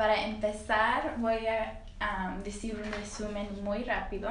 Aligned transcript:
para 0.00 0.24
empezar 0.24 1.16
voy 1.18 1.46
a 1.46 1.78
decir 2.42 2.74
un 2.74 2.90
resumen 2.90 3.62
muy 3.62 3.84
rápido 3.84 4.30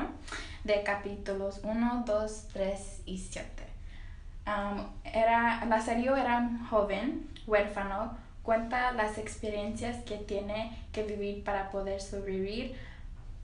de 0.63 0.81
capítulos 0.81 1.59
1, 1.61 2.05
2, 2.07 2.47
3 2.53 3.01
y 3.05 3.19
7. 3.19 3.47
era, 5.03 5.63
Lazario 5.65 6.15
era 6.15 6.39
un 6.39 6.65
joven 6.65 7.29
huérfano, 7.45 8.17
cuenta 8.41 8.93
las 8.93 9.19
experiencias 9.19 10.03
que 10.05 10.17
tiene 10.17 10.75
que 10.91 11.03
vivir 11.03 11.43
para 11.43 11.69
poder 11.69 12.01
sobrevivir 12.01 12.75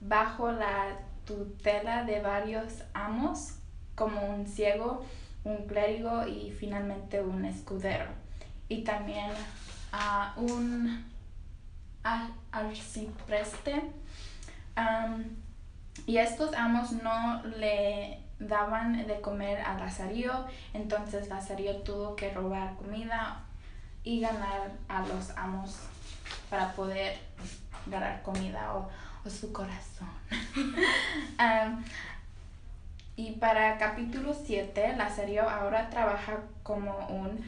bajo 0.00 0.50
la 0.50 0.96
tutela 1.26 2.02
de 2.02 2.22
varios 2.22 2.82
amos, 2.92 3.52
como 3.94 4.20
un 4.26 4.48
ciego, 4.48 5.06
un 5.44 5.68
clérigo 5.68 6.26
y 6.26 6.50
finalmente 6.50 7.22
un 7.22 7.44
escudero. 7.44 8.06
Y 8.68 8.82
también 8.82 9.30
a 9.92 10.34
un 10.36 11.14
arcipreste. 12.52 13.82
y 16.06 16.18
estos 16.18 16.54
amos 16.54 16.92
no 16.92 17.42
le 17.58 18.20
daban 18.38 19.06
de 19.06 19.20
comer 19.20 19.60
a 19.60 19.78
Lazario, 19.78 20.46
entonces 20.74 21.28
Lazario 21.28 21.76
tuvo 21.78 22.16
que 22.16 22.32
robar 22.32 22.76
comida 22.76 23.42
y 24.04 24.20
ganar 24.20 24.72
a 24.88 25.00
los 25.06 25.30
amos 25.36 25.78
para 26.50 26.72
poder 26.72 27.18
ganar 27.86 28.22
comida 28.22 28.74
o, 28.74 28.90
su 29.28 29.52
corazón. 29.52 30.08
y 33.16 33.32
para 33.32 33.76
capítulo 33.76 34.32
7, 34.32 34.94
Lazario 34.96 35.50
ahora 35.50 35.90
trabaja 35.90 36.38
como 36.62 36.96
un 37.08 37.44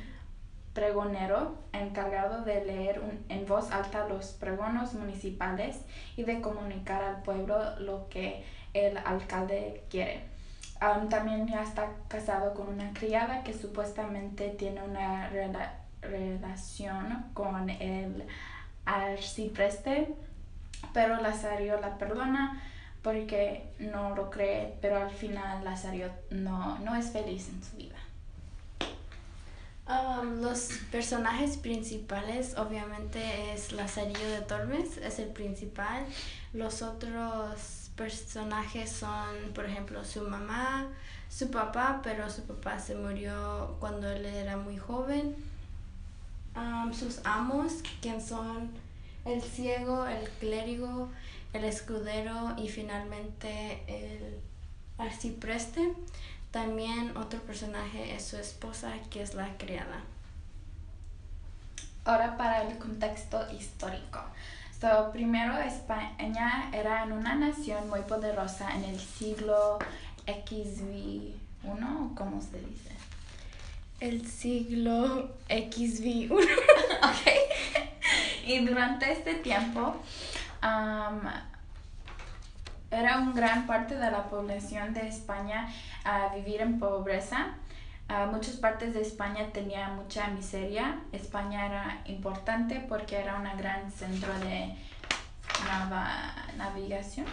pregonero 0.79 1.57
encargado 1.73 2.45
de 2.45 2.65
leer 2.65 3.03
en 3.29 3.47
voz 3.47 3.73
alta 3.73 4.07
los 4.07 4.27
pregonos 4.27 4.95
municipales 4.95 5.81
y 6.17 6.23
de 6.23 6.41
comunicar 6.41 7.03
al 7.03 7.23
pueblo 7.23 7.59
lo 7.81 8.09
que 8.09 8.45
el 8.75 8.97
alcalde 8.99 9.83
quiere. 9.91 10.23
también 11.11 11.49
ya 11.49 11.65
está 11.65 11.89
casado 12.07 12.55
con 12.55 12.69
una 12.69 12.93
criada 12.93 13.43
que 13.43 13.55
supuestamente 13.55 14.51
tiene 14.51 14.81
una 14.85 15.31
relación 16.01 17.25
con 17.35 17.71
el 17.71 18.25
arcipreste, 18.85 20.15
pero 20.95 21.21
Lazario 21.21 21.81
la 21.81 21.99
perdona 21.99 22.63
porque 23.03 23.73
no 23.81 24.15
lo 24.15 24.31
cree, 24.31 24.77
pero 24.81 24.97
al 24.97 25.11
final 25.11 25.65
Lazario 25.65 26.09
no, 26.31 26.79
no 26.79 26.95
es 26.95 27.11
feliz 27.11 27.49
en 27.49 27.65
su 27.65 27.77
vida. 27.77 27.98
Um, 29.89 30.43
los 30.43 30.69
personajes 30.93 31.57
principales 31.57 32.59
obviamente 32.59 33.55
es 33.55 33.73
Lazarillo 33.73 34.29
de 34.29 34.43
Tormes, 34.43 34.99
es 34.99 35.19
el 35.19 35.29
principal. 35.29 36.05
Los 36.53 36.83
otros 36.83 37.91
personajes 37.97 38.93
son, 38.93 39.53
por 39.55 39.65
ejemplo, 39.65 40.05
su 40.05 40.29
mamá, 40.29 40.89
su 41.31 41.51
papá, 41.51 42.01
pero 42.03 42.29
su 42.29 42.43
papá 42.43 42.79
se 42.79 42.97
murió 42.97 43.77
cuando 43.81 44.11
él 44.11 44.27
era 44.27 44.59
muy 44.59 44.77
joven. 44.77 45.35
Um, 46.55 46.93
sus 46.93 47.21
amos, 47.25 47.83
quien 48.03 48.21
son 48.21 48.71
el 49.25 49.41
ciego, 49.41 50.07
el 50.07 50.29
clérigo, 50.39 51.09
el 51.55 51.65
escudero 51.65 52.55
y 52.59 52.69
finalmente 52.69 53.83
el 53.87 54.39
arcipreste. 54.99 55.95
También 56.59 57.17
otro 57.17 57.39
personaje 57.43 58.17
es 58.17 58.25
su 58.25 58.37
esposa, 58.37 58.93
que 59.11 59.23
es 59.23 59.35
la 59.35 59.57
criada. 59.59 60.03
Ahora 62.05 62.37
para 62.37 62.63
el 62.63 62.77
contexto 62.79 63.47
histórico. 63.53 64.19
So, 64.81 65.13
primero, 65.13 65.57
España 65.59 66.69
era 66.73 67.05
una 67.05 67.37
nación 67.37 67.89
muy 67.89 68.01
poderosa 68.01 68.75
en 68.75 68.83
el 68.87 68.99
siglo 68.99 69.79
XV1, 70.27 72.15
¿cómo 72.17 72.43
se 72.43 72.59
dice? 72.59 72.91
El 74.01 74.29
siglo 74.29 75.31
XV1. 75.49 76.33
ok. 76.33 78.49
Y 78.49 78.67
durante 78.67 79.13
este 79.13 79.35
tiempo, 79.35 79.95
um, 80.65 81.21
era 82.91 83.19
una 83.19 83.33
gran 83.33 83.67
parte 83.67 83.97
de 83.97 84.11
la 84.11 84.29
población 84.29 84.95
de 84.95 85.09
España 85.09 85.69
a 86.05 86.35
vivir 86.35 86.61
en 86.61 86.79
pobreza. 86.79 87.55
muchas 88.31 88.57
partes 88.57 88.95
de 88.95 89.03
España 89.03 89.51
tenía 89.53 89.89
mucha 89.89 90.29
miseria. 90.29 91.01
España 91.13 91.67
era 91.67 92.03
importante 92.07 92.85
porque 92.89 93.17
era 93.17 93.37
un 93.37 93.45
gran 93.59 93.91
centro 93.91 94.33
de 94.41 94.75
navegación. 96.57 97.27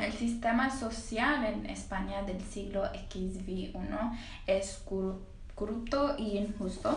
el 0.00 0.12
sistema 0.12 0.70
social 0.70 1.44
en 1.44 1.66
España 1.66 2.22
del 2.22 2.40
siglo 2.42 2.84
XV1 2.84 4.18
es 4.46 4.84
corrupto 5.54 6.14
y 6.18 6.38
injusto. 6.38 6.96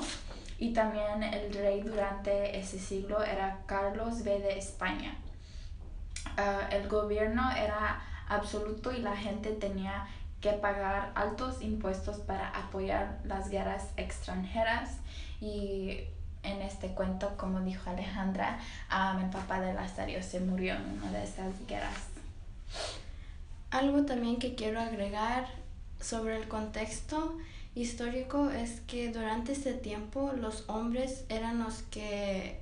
Y 0.60 0.74
también 0.74 1.22
el 1.24 1.54
rey 1.54 1.82
durante 1.82 2.58
ese 2.58 2.80
siglo 2.80 3.24
era 3.24 3.60
Carlos 3.68 4.22
V 4.22 4.40
de 4.40 4.58
España. 4.58 5.16
Ah, 6.38 6.70
el 6.72 6.88
gobierno 6.88 7.52
era 7.52 8.00
absoluto 8.30 8.92
y 8.92 9.00
la 9.00 9.18
gente 9.18 9.52
tenía 9.52 10.08
que 10.40 10.52
pagar 10.54 11.12
altos 11.16 11.62
impuestos 11.62 12.18
para 12.18 12.50
apoyar 12.50 13.20
las 13.26 13.50
guerras 13.50 13.88
extranjeras 13.98 14.98
y 15.42 16.02
en 16.44 16.62
este 16.62 16.90
cuento, 16.90 17.36
como 17.38 17.62
dijo 17.62 17.90
Alejandra, 17.90 18.60
el 19.20 19.30
papá 19.32 19.60
de 19.60 19.74
Lazario 19.74 20.22
se 20.22 20.40
murió 20.40 20.76
en 20.76 21.02
una 21.02 21.12
de 21.12 21.24
esas 21.24 21.54
guerras. 21.68 22.08
Algo 23.72 24.06
también 24.06 24.38
que 24.38 24.54
quiero 24.54 24.80
agregar 24.80 25.48
sobre 26.00 26.38
el 26.38 26.48
contexto 26.48 27.38
histórico 27.74 28.52
es 28.52 28.82
que 28.82 29.12
durante 29.12 29.54
ese 29.54 29.74
tiempo 29.74 30.32
los 30.38 30.66
hombres 30.70 31.26
eran 31.30 31.60
los 31.60 31.82
que 31.84 32.62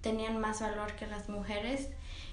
tenían 0.00 0.38
más 0.38 0.60
valor 0.60 0.92
que 0.94 1.06
las 1.06 1.28
mujeres 1.28 1.88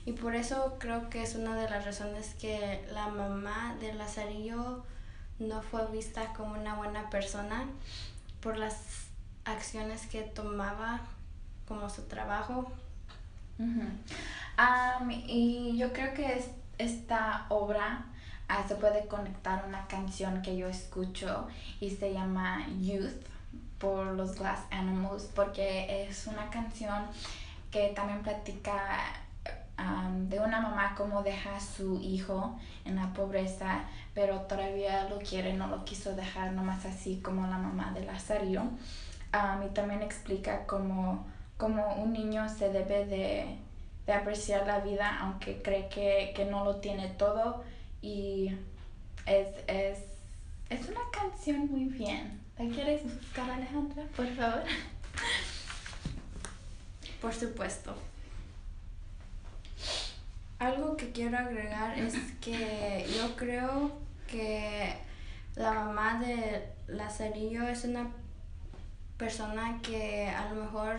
y 0.06 0.12
por 0.12 0.36
eso 0.36 0.76
creo 0.80 1.10
que 1.10 1.24
es 1.24 1.36
una 1.36 1.56
de 1.56 1.70
las 1.70 1.84
razones 1.84 2.36
que 2.40 2.88
la 2.94 3.08
mamá 3.08 3.76
de 3.80 3.94
Lazarillo 3.94 4.84
no 5.40 5.62
fue 5.62 5.86
vista 5.88 6.34
como 6.34 6.54
una 6.54 6.76
buena 6.76 7.10
persona 7.10 7.66
por 8.40 8.58
las 8.58 9.08
acciones 9.46 10.06
que 10.06 10.22
tomaba 10.22 11.02
como 11.68 11.90
su 11.90 12.04
trabajo. 12.04 12.72
y 15.10 15.78
yo 15.78 15.92
creo 15.92 16.14
que 16.14 16.44
esta 16.78 17.46
obra 17.50 18.06
ah, 18.48 18.64
se 18.68 18.76
puede 18.76 19.08
conectar 19.08 19.66
una 19.68 19.88
canción 19.88 20.42
que 20.42 20.56
yo 20.56 20.68
escucho 20.68 21.48
y 21.80 21.90
se 21.90 22.14
llama 22.14 22.68
Youth 22.80 23.26
por 23.80 24.08
los 24.08 24.36
Glass 24.36 24.60
Animals 24.72 25.30
porque 25.34 26.06
es 26.08 26.28
una 26.28 26.50
canción 26.50 27.06
que 27.72 27.90
también 27.90 28.22
platica 28.22 29.25
de 29.78 30.40
una 30.40 30.62
mamá 30.62 30.96
como 30.96 31.22
deja 31.24 31.58
a 31.58 31.60
su 31.60 32.00
hijo 32.02 32.58
en 32.86 32.96
la 32.96 33.14
pobreza, 33.14 33.84
pero 34.14 34.42
todavía 34.42 35.10
lo 35.10 35.20
quiere, 35.20 35.54
no 35.54 35.68
lo 35.68 35.84
quiso 35.84 36.16
dejar 36.16 36.54
nomás 36.54 36.86
así 36.86 37.20
como 37.22 37.48
la 37.48 37.58
mamá 37.58 37.92
de 37.94 38.06
Lazario. 38.06 38.64
y 39.66 39.74
también 39.74 40.02
explica 40.02 40.66
cómo, 40.66 41.26
un 41.60 42.14
niño 42.14 42.48
se 42.50 42.70
debe 42.70 43.06
de, 43.06 43.58
apreciar 44.14 44.68
la 44.68 44.80
vida 44.80 45.20
aunque 45.20 45.62
cree 45.62 45.90
que, 45.90 46.48
no 46.50 46.64
lo 46.64 46.76
tiene 46.78 47.10
todo 47.10 47.64
y 48.02 48.56
es, 49.26 49.48
es, 49.68 50.00
es 50.70 50.90
una 50.90 51.02
canción 51.12 51.68
muy 51.72 51.86
bien. 51.86 52.40
¿La 52.58 52.70
quieres 52.74 53.04
buscar 53.04 53.50
Alejandra, 53.50 54.06
por 54.16 54.28
favor? 54.28 54.64
Por 57.22 57.34
supuesto. 57.34 57.96
Algo 60.60 60.96
que 60.96 61.12
quiero 61.12 61.38
agregar 61.38 61.98
es 61.98 62.16
que 62.42 63.06
yo 63.18 63.36
creo 63.36 63.92
que 64.28 64.94
la 65.56 65.74
mamá 65.74 66.20
de 66.20 66.70
Lazarillo 66.88 67.68
es 67.68 67.84
una 67.84 68.08
persona 69.18 69.80
que 69.82 70.28
a 70.30 70.54
lo 70.54 70.64
mejor 70.64 70.98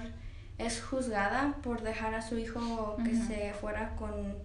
es 0.58 0.82
juzgada 0.82 1.56
por 1.62 1.82
dejar 1.82 2.14
a 2.14 2.22
su 2.22 2.38
hijo 2.38 2.96
que 3.04 3.14
se 3.14 3.52
fuera 3.54 3.94
con 3.96 4.36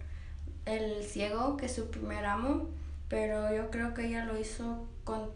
el 0.66 1.04
ciego, 1.04 1.56
que 1.56 1.66
es 1.66 1.74
su 1.74 1.90
primer 1.90 2.24
amo, 2.24 2.68
pero 3.08 3.54
yo 3.54 3.70
creo 3.70 3.94
que 3.94 4.06
ella 4.06 4.24
lo 4.24 4.38
hizo 4.38 4.86
con 5.04 5.30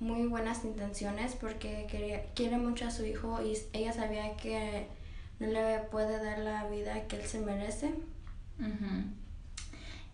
muy 0.00 0.26
buenas 0.26 0.64
intenciones 0.64 1.34
porque 1.34 2.26
quiere 2.34 2.56
mucho 2.56 2.86
a 2.86 2.90
su 2.90 3.04
hijo 3.04 3.40
y 3.42 3.56
ella 3.72 3.92
sabía 3.92 4.36
que 4.36 4.86
no 5.38 5.46
le 5.46 5.78
puede 5.90 6.22
dar 6.22 6.38
la 6.38 6.66
vida 6.68 7.06
que 7.06 7.16
él 7.16 7.26
se 7.26 7.40
merece. 7.40 7.92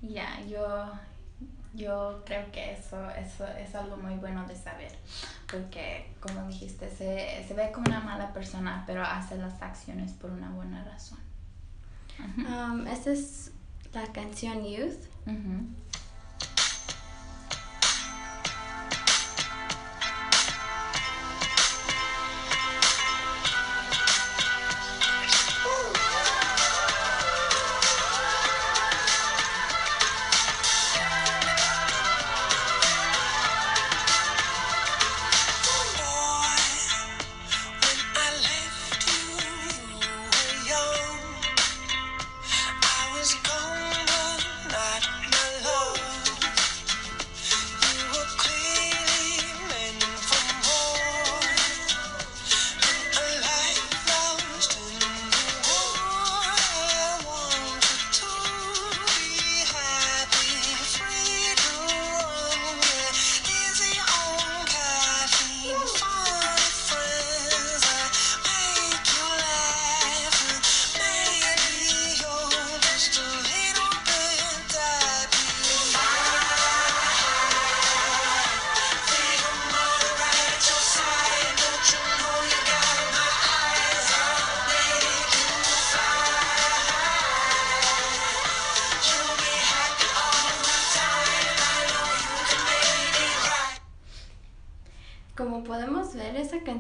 Ya, 0.03 0.41
yo, 0.47 0.93
Yo 1.75 2.23
creo 2.25 2.51
que 2.53 2.73
eso, 2.73 3.11
eso 3.11 3.47
es 3.47 3.75
algo 3.75 3.99
muy 3.99 4.15
bueno 4.15 4.47
de 4.47 4.57
saber, 4.57 4.93
porque 5.51 6.11
como 6.21 6.47
dijiste, 6.49 6.89
se, 6.89 7.45
se 7.47 7.53
ve 7.55 7.71
como 7.71 7.87
una 7.89 8.01
mala 8.01 8.33
persona, 8.33 8.83
pero 8.87 9.03
hace 9.03 9.37
las 9.37 9.61
acciones 9.61 10.13
por 10.13 10.31
una 10.31 10.49
buena 10.51 10.83
razón. 10.85 11.19
Um, 12.39 12.87
esta 12.87 13.13
es 13.13 13.51
la 13.93 14.11
canción 14.13 14.65
Youth. 14.65 15.05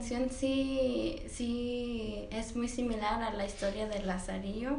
Canción 0.08 0.31
sí, 0.31 1.20
sí 1.29 2.29
es 2.31 2.55
muy 2.55 2.69
similar 2.69 3.25
a 3.25 3.32
la 3.32 3.44
historia 3.44 3.88
de 3.88 4.05
Lazarillo, 4.05 4.76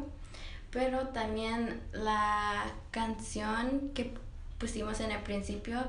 pero 0.71 1.09
también 1.09 1.81
la 1.91 2.63
canción 2.91 3.91
que 3.93 4.13
pusimos 4.57 5.01
en 5.01 5.11
el 5.11 5.21
principio 5.23 5.83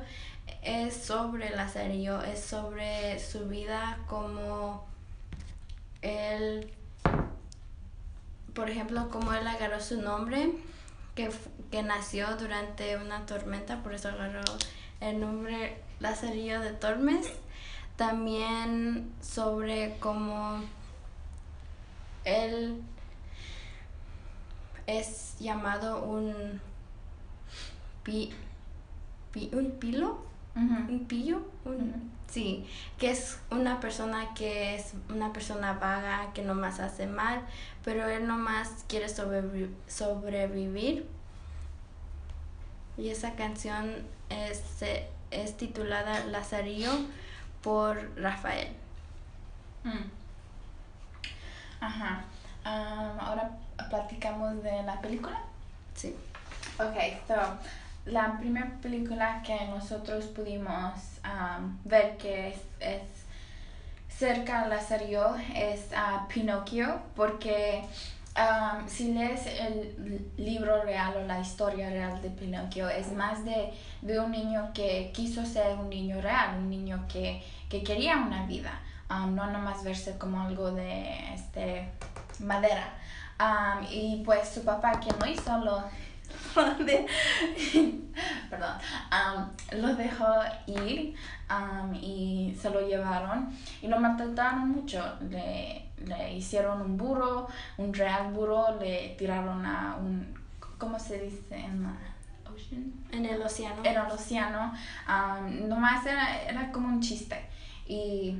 es 0.64 0.96
sobre 0.96 1.50
Lazarillo, 1.50 2.20
es 2.24 2.40
sobre 2.40 3.20
su 3.20 3.46
vida 3.46 4.00
como 4.08 4.84
él, 6.02 6.72
por 8.54 8.68
ejemplo, 8.70 9.08
como 9.08 9.32
él 9.34 9.46
agarró 9.46 9.80
su 9.80 10.02
nombre, 10.02 10.50
que, 11.14 11.30
que 11.70 11.84
nació 11.84 12.36
durante 12.38 12.96
una 12.96 13.24
tormenta, 13.24 13.84
por 13.84 13.94
eso 13.94 14.08
agarró 14.08 14.42
el 15.00 15.20
nombre 15.20 15.80
Lazarillo 16.00 16.60
de 16.60 16.72
Tormes. 16.72 17.28
También 17.98 19.12
sobre 19.20 19.98
cómo 19.98 20.62
él 22.24 22.80
es 24.86 25.34
llamado 25.40 26.04
un 26.04 26.60
pi, 28.04 28.32
pi- 29.32 29.50
un 29.52 29.72
pilo, 29.72 30.20
un 30.54 31.06
pillo, 31.08 31.40
un- 31.64 32.12
sí, 32.28 32.66
que 32.98 33.10
es 33.10 33.40
una 33.50 33.80
persona 33.80 34.32
que 34.32 34.76
es 34.76 34.92
una 35.08 35.32
persona 35.32 35.72
vaga 35.72 36.32
que 36.34 36.42
nomás 36.42 36.78
hace 36.78 37.08
mal, 37.08 37.42
pero 37.84 38.06
él 38.06 38.28
nomás 38.28 38.84
quiere 38.86 39.06
sobrevi- 39.08 39.74
sobrevivir. 39.88 41.04
Y 42.96 43.08
esa 43.08 43.34
canción 43.34 43.92
es, 44.30 44.62
es 45.32 45.56
titulada 45.56 46.24
Lazarillo 46.26 46.90
por 47.62 47.96
Rafael. 48.16 48.68
Mm. 49.84 50.10
Ajá. 51.80 52.24
Am, 52.64 53.18
ahora 53.20 53.50
platicamos 53.88 54.62
de 54.62 54.82
la 54.82 55.00
película. 55.00 55.40
Sí. 55.94 56.14
Ok, 56.78 56.96
so, 57.26 57.34
la 58.06 58.38
primera 58.38 58.70
película 58.80 59.42
que 59.44 59.66
nosotros 59.66 60.26
pudimos 60.26 60.92
ver 61.84 62.16
que 62.16 62.48
es, 62.48 62.60
es 62.80 63.02
cerca 64.08 64.62
a 64.62 64.68
Lazarillo 64.68 65.34
es 65.54 65.88
ah, 65.94 66.26
Pinocchio, 66.32 67.00
porque 67.14 67.84
am, 68.38 68.88
si 68.88 69.12
lees 69.12 69.46
el 69.46 70.30
libro 70.36 70.82
real 70.84 71.14
o 71.16 71.26
la 71.26 71.40
historia 71.40 71.90
real 71.90 72.22
de 72.22 72.30
Pinocchio, 72.30 72.88
es 72.88 73.12
más 73.12 73.44
de, 73.44 73.72
de 74.02 74.20
un 74.20 74.30
niño 74.30 74.70
que 74.72 75.10
quiso 75.12 75.44
ser 75.44 75.76
un 75.76 75.90
niño 75.90 76.20
real, 76.20 76.56
un 76.58 76.70
niño 76.70 77.04
que, 77.12 77.42
que 77.68 77.82
quería 77.82 78.16
una 78.16 78.46
vida, 78.46 78.80
am, 79.08 79.34
no 79.34 79.50
nomás 79.50 79.82
verse 79.82 80.16
como 80.18 80.40
algo 80.40 80.70
de 80.70 81.34
este, 81.34 81.90
madera. 82.38 82.94
Am, 83.38 83.84
y 83.90 84.22
pues 84.24 84.48
su 84.48 84.64
papá, 84.64 85.00
quien 85.00 85.16
lo 85.18 85.26
hizo, 85.26 85.58
lo, 85.58 85.84
perdón, 88.50 88.78
am, 89.10 89.50
lo 89.72 89.94
dejó 89.94 90.26
ir 90.66 91.14
am, 91.48 91.94
y 91.94 92.56
se 92.60 92.70
lo 92.70 92.86
llevaron 92.86 93.50
y 93.82 93.88
lo 93.88 93.98
maltrataron 93.98 94.68
mucho. 94.70 95.02
Le 96.06 96.34
hicieron 96.34 96.80
un 96.80 96.96
burro, 96.96 97.48
un 97.76 97.92
real 97.92 98.32
burro, 98.32 98.78
le 98.78 99.14
tiraron 99.18 99.64
a 99.64 99.96
un, 99.96 100.34
¿cómo 100.78 100.98
se 100.98 101.18
dice? 101.20 101.56
En 101.56 101.82
la 101.82 101.94
ocean? 102.50 102.92
En 103.10 103.26
el 103.26 103.40
océano. 103.42 103.82
era 103.84 104.06
el 104.06 104.12
océano, 104.12 104.72
am, 105.06 105.68
nomás 105.68 106.06
era, 106.06 106.42
era 106.42 106.72
como 106.72 106.88
un 106.88 107.00
chiste. 107.00 107.36
Y 107.86 108.36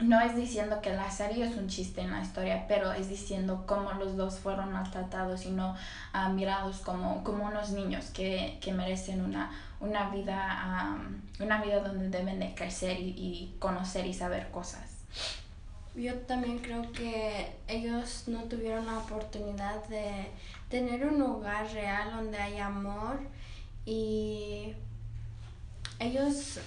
no 0.00 0.20
es 0.20 0.34
diciendo 0.34 0.80
que 0.80 0.90
Lazarillo 0.90 1.44
es 1.44 1.56
un 1.56 1.68
chiste 1.68 2.00
en 2.00 2.10
la 2.10 2.22
historia, 2.22 2.64
pero 2.68 2.92
es 2.92 3.08
diciendo 3.08 3.64
cómo 3.66 3.92
los 3.92 4.16
dos 4.16 4.38
fueron 4.38 4.72
maltratados 4.72 5.44
y 5.44 5.50
no 5.50 5.76
ah, 6.12 6.30
mirados 6.30 6.78
como, 6.78 7.22
como 7.22 7.46
unos 7.46 7.70
niños 7.70 8.06
que, 8.06 8.58
que 8.60 8.72
merecen 8.72 9.22
una, 9.22 9.50
una, 9.80 10.08
vida, 10.10 10.62
am, 10.62 11.20
una 11.38 11.62
vida 11.62 11.80
donde 11.80 12.08
deben 12.08 12.40
de 12.40 12.54
crecer 12.54 12.98
y, 12.98 13.10
y 13.10 13.56
conocer 13.58 14.06
y 14.06 14.14
saber 14.14 14.50
cosas. 14.50 15.04
Yo 15.94 16.14
también 16.20 16.60
creo 16.60 16.92
que 16.92 17.52
ellos 17.66 18.24
no 18.28 18.44
tuvieron 18.44 18.86
la 18.86 18.98
oportunidad 18.98 19.84
de 19.88 20.30
tener 20.68 21.04
un 21.04 21.20
hogar 21.20 21.72
real 21.72 22.12
donde 22.12 22.38
hay 22.38 22.58
amor 22.58 23.18
y 23.84 24.74
ellos 25.98 26.60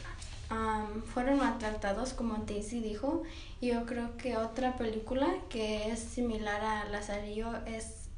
fueron 1.14 1.38
maltratados 1.38 2.14
como 2.14 2.38
Daisy 2.46 2.80
dijo 2.80 3.24
y 3.60 3.68
yo 3.70 3.86
creo 3.86 4.18
que 4.18 4.38
otra 4.38 4.78
película 4.78 5.28
que 5.50 5.92
es 5.92 6.00
similar 6.00 6.64
a 6.64 6.86
Lazarillo 6.86 7.50
es 7.66 8.10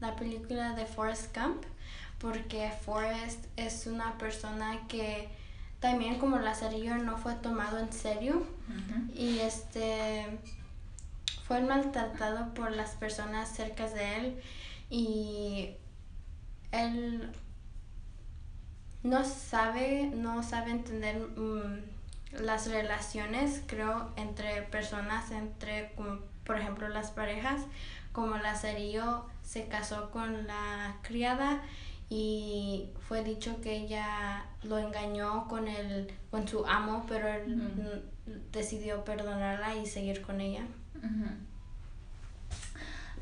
la 0.00 0.16
película 0.16 0.74
de 0.74 0.86
Forrest 0.86 1.36
Gump 1.36 1.64
porque 2.18 2.72
Forrest 2.84 3.44
es 3.56 3.86
una 3.86 4.18
persona 4.18 4.86
que 4.88 5.28
también 5.80 6.18
como 6.18 6.38
Lazarillo 6.38 6.96
no 6.96 7.18
fue 7.18 7.34
tomado 7.34 7.78
en 7.78 7.92
serio 7.92 8.42
y 9.14 9.38
este 9.38 10.38
fue 11.46 11.60
maltratado 11.60 12.52
por 12.54 12.70
las 12.72 12.90
personas 12.96 13.48
cerca 13.48 13.88
de 13.88 14.16
él 14.16 14.42
y 14.90 15.70
él 16.72 17.30
no 19.02 19.24
sabe 19.24 20.10
no 20.14 20.42
sabe 20.42 20.72
entender 20.72 21.16
mm, 21.18 22.42
las 22.42 22.68
relaciones 22.68 23.62
creo 23.66 24.12
entre 24.16 24.62
personas 24.62 25.30
entre 25.30 25.92
como, 25.94 26.18
por 26.44 26.58
ejemplo 26.58 26.88
las 26.88 27.12
parejas 27.12 27.62
como 28.12 28.36
Lazarillo 28.36 29.24
se 29.44 29.68
casó 29.68 30.10
con 30.10 30.46
la 30.46 30.96
criada 31.02 31.62
y 32.10 32.90
fue 33.06 33.22
dicho 33.22 33.60
que 33.60 33.76
ella 33.76 34.46
lo 34.62 34.78
engañó 34.78 35.46
con 35.46 35.68
el 35.68 36.10
con 36.30 36.48
su 36.48 36.64
amo 36.64 37.04
pero 37.08 37.28
él 37.28 38.02
decidió 38.50 39.04
perdonarla 39.04 39.76
y 39.76 39.86
seguir 39.86 40.22
con 40.22 40.40
ella. 40.40 40.62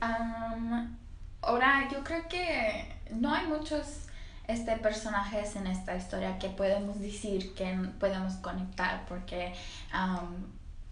Am, 0.00 0.97
ahora, 1.40 1.88
yo 1.90 2.05
creo 2.05 2.28
que 2.28 2.95
no 3.11 3.33
hay 3.33 3.47
muchos 3.47 4.07
este 4.47 4.76
personajes 4.76 5.57
en 5.57 5.66
esta 5.66 5.97
historia 5.97 6.38
que 6.38 6.49
podemos 6.49 7.00
decir 7.00 7.55
que 7.55 7.75
podemos 7.99 8.35
conectar 8.35 9.05
porque 9.09 9.52
um, 9.93 10.45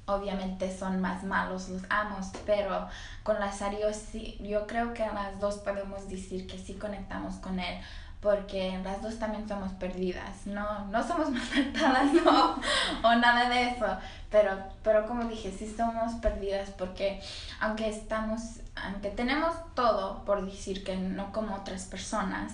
obviamente 0.07 0.77
son 0.77 1.01
más 1.01 1.25
malos 1.25 1.69
los 1.69 1.83
amos, 1.89 2.29
pero 2.45 2.89
con 3.23 3.41
Lazario 3.41 3.93
sí, 3.95 4.37
yo 4.41 4.67
creo 4.67 4.93
que 4.93 5.07
las 5.07 5.39
dos 5.41 5.59
podemos 5.59 6.09
decir 6.09 6.47
que 6.47 6.59
sí 6.59 6.75
conectamos 6.75 7.37
con 7.37 7.59
él 7.59 7.79
porque 8.25 8.81
las 8.83 9.03
dos 9.03 9.19
también 9.19 9.47
somos 9.47 9.73
perdidas, 9.73 10.47
no, 10.47 10.87
no 10.87 11.07
somos 11.07 11.31
maltratadas 11.31 12.11
no, 12.15 12.59
o 13.03 13.15
nada 13.17 13.51
de 13.51 13.69
eso, 13.69 13.87
pero, 14.31 14.51
pero 14.83 15.07
como 15.07 15.25
dije, 15.25 15.53
sí 15.53 15.73
somos 15.77 16.15
perdidas 16.15 16.71
porque 16.71 17.21
aunque 17.61 17.87
estamos, 17.87 18.41
aunque 18.77 19.11
tenemos 19.11 19.55
todo 19.75 20.25
por 20.25 20.45
decir 20.47 20.83
que 20.85 20.97
no 20.97 21.33
como 21.33 21.55
otras 21.55 21.85
personas, 21.85 22.53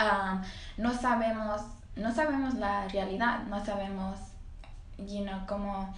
ah, 0.00 0.42
no 0.76 0.92
sabemos, 0.92 1.62
no 1.94 2.12
sabemos 2.12 2.54
la 2.54 2.88
realidad, 2.88 3.44
no 3.44 3.64
sabemos, 3.64 4.18
you 4.98 5.22
know, 5.22 5.46
cómo, 5.46 5.94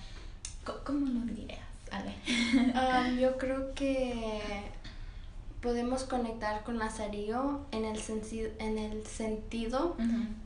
¿cómo 0.85 1.07
lo 1.07 1.21
dirías, 1.33 1.61
Ale? 1.91 2.15
Um, 3.11 3.19
yo 3.19 3.37
creo 3.39 3.75
que 3.75 4.41
podemos 5.63 6.05
conectar 6.05 6.63
con 6.65 6.79
Lazarillo 6.79 7.61
en 7.73 7.85
el, 7.85 8.01
en 8.59 8.79
el 8.79 9.07
sentido 9.07 9.97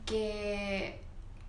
que 0.05 0.99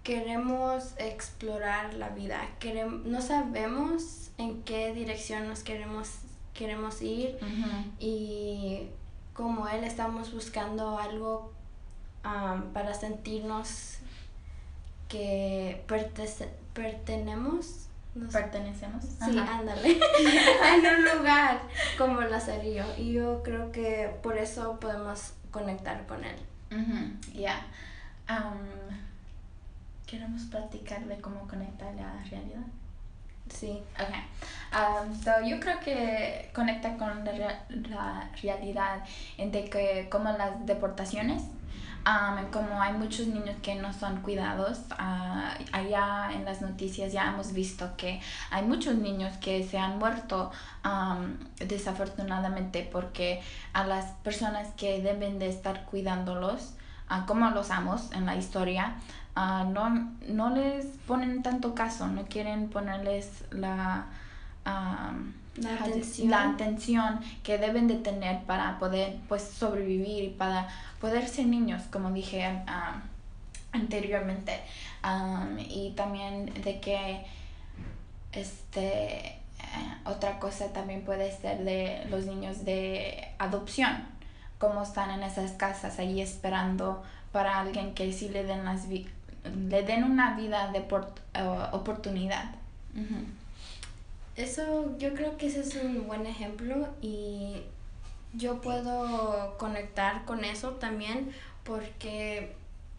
queremos 0.02 0.95
explorar 0.99 1.95
la 1.95 2.09
vida. 2.11 2.41
Querem- 2.61 3.05
no 3.05 3.21
sabemos 3.23 4.31
en 4.38 4.62
qué 4.64 4.93
dirección 4.93 5.47
nos 5.49 5.61
queremos, 5.62 6.09
queremos 6.55 7.00
ir 7.02 7.38
y 8.00 8.88
como 9.33 9.69
él 9.69 9.85
estamos 9.85 10.33
buscando 10.35 10.99
algo 10.99 11.52
um, 12.25 12.73
para 12.73 12.93
sentirnos 12.95 13.99
que 15.09 15.83
pertece- 15.87 16.50
pertenemos. 18.14 18.14
no 18.14 18.31
sé. 18.31 18.38
Pertenecemos. 18.38 19.04
Sí, 19.04 19.38
Ajá. 19.38 19.59
ándale. 19.59 19.88
en 20.75 20.87
un 20.87 21.19
lugar 21.19 21.61
como 21.99 22.21
Lazarillo. 22.21 22.85
Y 22.99 23.12
yo 23.12 23.42
creo 23.42 23.73
que 23.73 24.14
por 24.23 24.37
eso 24.38 24.78
podemos 24.81 25.33
conectar 25.50 26.07
con 26.07 26.25
él. 26.25 26.37
Ujú, 26.71 27.38
Ya. 27.40 27.66
Am, 28.26 28.57
Queremos 30.07 30.42
platicar 30.42 31.00
de 31.07 31.16
cómo 31.23 31.49
conectar 31.49 31.95
la 31.95 32.12
realidad. 32.31 32.61
Sí. 33.49 33.83
Ok. 33.99 34.14
Um, 35.07 35.14
so 35.23 35.31
yo 35.42 35.59
creo 35.59 35.81
que 35.81 36.50
conecta 36.54 36.97
con 36.99 37.25
la, 37.25 37.64
la 37.69 38.31
realidad 38.42 39.02
en 39.38 39.50
de 39.52 39.64
que 39.71 40.09
como 40.11 40.31
las 40.33 40.64
deportaciones, 40.66 41.42
um, 42.06 42.50
como 42.50 42.80
hay 42.80 42.92
muchos 42.94 43.26
niños 43.26 43.56
que 43.62 43.75
no 43.75 43.92
son 43.92 44.21
cuidados, 44.23 44.80
ah, 44.90 45.54
allá 45.73 46.30
en 46.32 46.44
las 46.44 46.61
noticias 46.61 47.12
ya 47.12 47.28
hemos 47.28 47.52
visto 47.52 47.97
que 47.97 48.21
hay 48.50 48.64
muchos 48.64 48.97
niños 48.97 49.37
que 49.38 49.66
se 49.66 49.78
han 49.78 49.99
muerto 49.99 50.50
um, 50.85 51.37
desafortunadamente 51.66 52.88
porque 52.90 53.42
a 53.73 53.85
las 53.87 54.06
personas 54.23 54.68
que 54.76 55.00
deben 55.02 55.38
de 55.38 55.49
estar 55.49 55.85
cuidándolos, 55.85 56.75
ah, 57.09 57.25
como 57.26 57.50
los 57.50 57.71
amos 57.71 58.12
en 58.12 58.26
la 58.26 58.37
historia, 58.37 58.94
ah, 59.35 59.64
no, 59.68 60.12
no 60.28 60.50
les 60.50 60.87
ponen 61.06 61.42
tanto 61.42 61.75
caso, 61.75 62.09
no 62.09 62.25
quieren 62.25 62.68
ponerles 62.68 63.44
la, 63.50 64.06
am, 64.64 65.41
La 65.56 65.75
atención. 65.75 66.30
la 66.30 66.50
atención 66.50 67.21
que 67.42 67.59
deben 67.59 67.87
de 67.87 67.97
tener 67.97 68.42
para 68.44 68.78
poder 68.78 69.16
pues 69.28 69.42
sobrevivir 69.42 70.25
y 70.25 70.28
para 70.30 70.68
poder 71.00 71.28
ser 71.28 71.47
niños, 71.47 71.82
como 71.92 72.11
dije 72.11 72.44
am, 72.66 73.02
anteriormente. 73.73 74.61
Am, 75.02 75.59
y 75.59 75.90
también 75.97 76.47
de 76.62 76.80
que 76.80 77.25
este 78.32 79.26
eh, 79.26 79.38
otra 80.04 80.38
cosa 80.38 80.73
también 80.73 81.02
puede 81.04 81.30
ser 81.37 81.64
de 81.64 82.04
los 82.11 82.26
niños 82.26 82.64
de 82.64 83.28
adopción, 83.38 84.04
cómo 84.59 84.82
están 84.82 85.11
en 85.11 85.23
esas 85.23 85.52
casas 85.52 85.99
ahí 85.99 86.21
esperando 86.21 87.02
para 87.30 87.61
alguien 87.61 87.94
que 87.94 88.12
sí 88.12 88.28
le 88.28 88.44
den 88.44 88.64
las 88.64 88.88
vi- 88.88 89.09
le 89.68 89.82
den 89.82 90.04
una 90.04 90.37
vida 90.37 90.71
de 90.73 90.80
por- 90.80 91.14
eh, 91.35 91.59
oportunidad. 91.73 92.52
Ujú. 92.94 93.25
Eso, 94.36 94.96
yo 94.98 95.12
creo 95.14 95.36
que 95.36 95.46
ese 95.46 95.60
es 95.60 95.74
un 95.76 96.06
buen 96.06 96.26
ejemplo 96.26 96.88
y 97.02 97.62
yo 98.32 98.60
puedo 98.62 99.56
conectar 99.58 100.24
con 100.24 100.44
eso 100.44 100.70
también 100.70 101.32
porque 101.64 102.54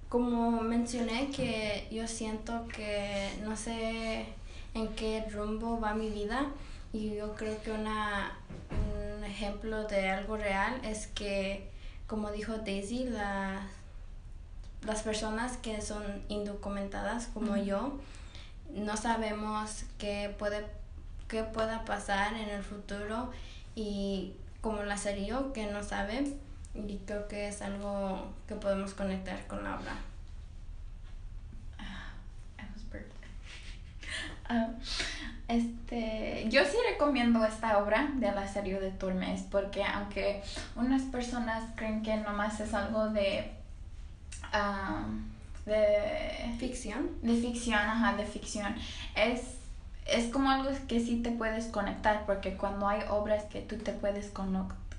como 0.09 0.61
mencioné 0.61 1.31
que 1.31 1.87
yo 1.91 2.07
siento 2.07 2.67
que 2.67 3.29
no 3.43 3.57
sé 3.57 4.27
en 4.75 4.87
qué 4.95 5.25
rumbo 5.31 5.79
va 5.79 5.95
mi 5.95 6.09
vida 6.09 6.45
y 6.93 7.15
yo 7.15 7.33
creo 7.33 7.59
que 7.63 7.71
una, 7.71 8.37
un 9.17 9.23
ejemplo 9.23 9.85
de 9.85 10.09
algo 10.11 10.37
real 10.37 10.79
es 10.83 11.07
que 11.07 11.67
como 12.05 12.29
dijo 12.31 12.57
Daisy, 12.59 13.05
la- 13.05 13.67
las 14.85 15.01
personas 15.01 15.57
que 15.57 15.81
son 15.81 16.03
indocumentadas 16.27 17.27
como 17.33 17.57
yo 17.57 17.99
no 18.69 18.97
sabemos 18.97 19.85
qué 19.97 20.35
puede 20.37 20.63
qué 21.33 21.43
pueda 21.43 21.83
pasar 21.83 22.35
en 22.35 22.47
el 22.47 22.61
futuro 22.61 23.31
y 23.73 24.33
como 24.61 24.83
Lazarillo 24.83 25.51
que 25.51 25.65
no 25.65 25.81
sabe 25.81 26.37
y 26.75 26.97
creo 27.07 27.27
que 27.27 27.47
es 27.47 27.63
algo 27.63 28.31
que 28.47 28.53
podemos 28.53 28.93
conectar 28.93 29.47
con 29.47 29.63
la 29.63 29.79
obra. 29.79 29.95
Birthday. 32.91 33.29
Ah, 34.49 34.67
este, 35.47 36.45
yo 36.49 36.65
sí 36.65 36.75
recomiendo 36.91 37.43
esta 37.45 37.79
obra 37.79 38.11
de 38.15 38.29
Lazario 38.31 38.79
de 38.79 38.91
Tormes 38.91 39.41
porque 39.49 39.83
aunque 39.83 40.43
unas 40.75 41.01
personas 41.03 41.63
creen 41.75 42.03
que 42.03 42.17
nomás 42.17 42.59
es 42.59 42.75
algo 42.75 43.07
de 43.07 43.49
ah, 44.51 45.07
de, 45.65 46.53
Ficción. 46.59 47.09
de 47.23 47.41
ficción, 47.41 47.79
ajá, 47.79 48.17
de 48.17 48.25
ficción, 48.25 48.75
es 49.15 49.62
es 50.05 50.31
como 50.31 50.50
algo 50.51 50.69
que 50.88 51.00
sí 51.00 51.22
te 51.22 51.31
puedes 51.31 51.67
conectar 51.67 52.25
porque 52.25 52.55
cuando 52.57 52.88
hay 52.88 53.01
obras 53.10 53.43
que 53.45 53.62
tú 53.62 53.77
te 53.77 53.91
puedes 53.93 54.31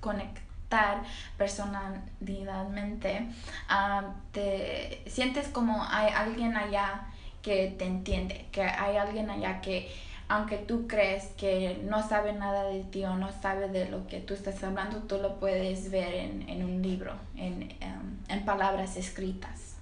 conectar 0.01 1.03
personalidadmente, 1.37 3.29
ah, 3.69 4.15
te 4.33 5.03
sientes 5.07 5.49
como 5.49 5.85
hay 5.85 6.13
alguien 6.13 6.57
allá 6.57 7.09
que 7.43 7.75
te 7.79 7.85
entiende, 7.85 8.47
que 8.51 8.63
hay 8.63 8.97
alguien 8.97 9.31
allá 9.31 9.61
que 9.61 9.93
aunque 10.27 10.57
tú 10.57 10.87
crees 10.87 11.27
que 11.37 11.83
no 11.85 12.07
sabe 12.07 12.33
nada 12.33 12.65
de 12.65 12.83
ti 12.85 13.05
o 13.05 13.15
no 13.15 13.31
sabe 13.43 13.69
de 13.69 13.89
lo 13.91 14.07
que 14.07 14.21
tú 14.21 14.33
estás 14.33 14.65
hablando, 14.65 15.03
tú 15.03 15.19
lo 15.19 15.39
puedes 15.39 15.91
ver 15.91 16.15
en, 16.15 16.49
en 16.49 16.65
un 16.65 16.81
libro, 16.81 17.13
en, 17.37 17.71
em, 17.81 18.19
en 18.29 18.45
palabras 18.47 18.97
escritas. 18.97 19.77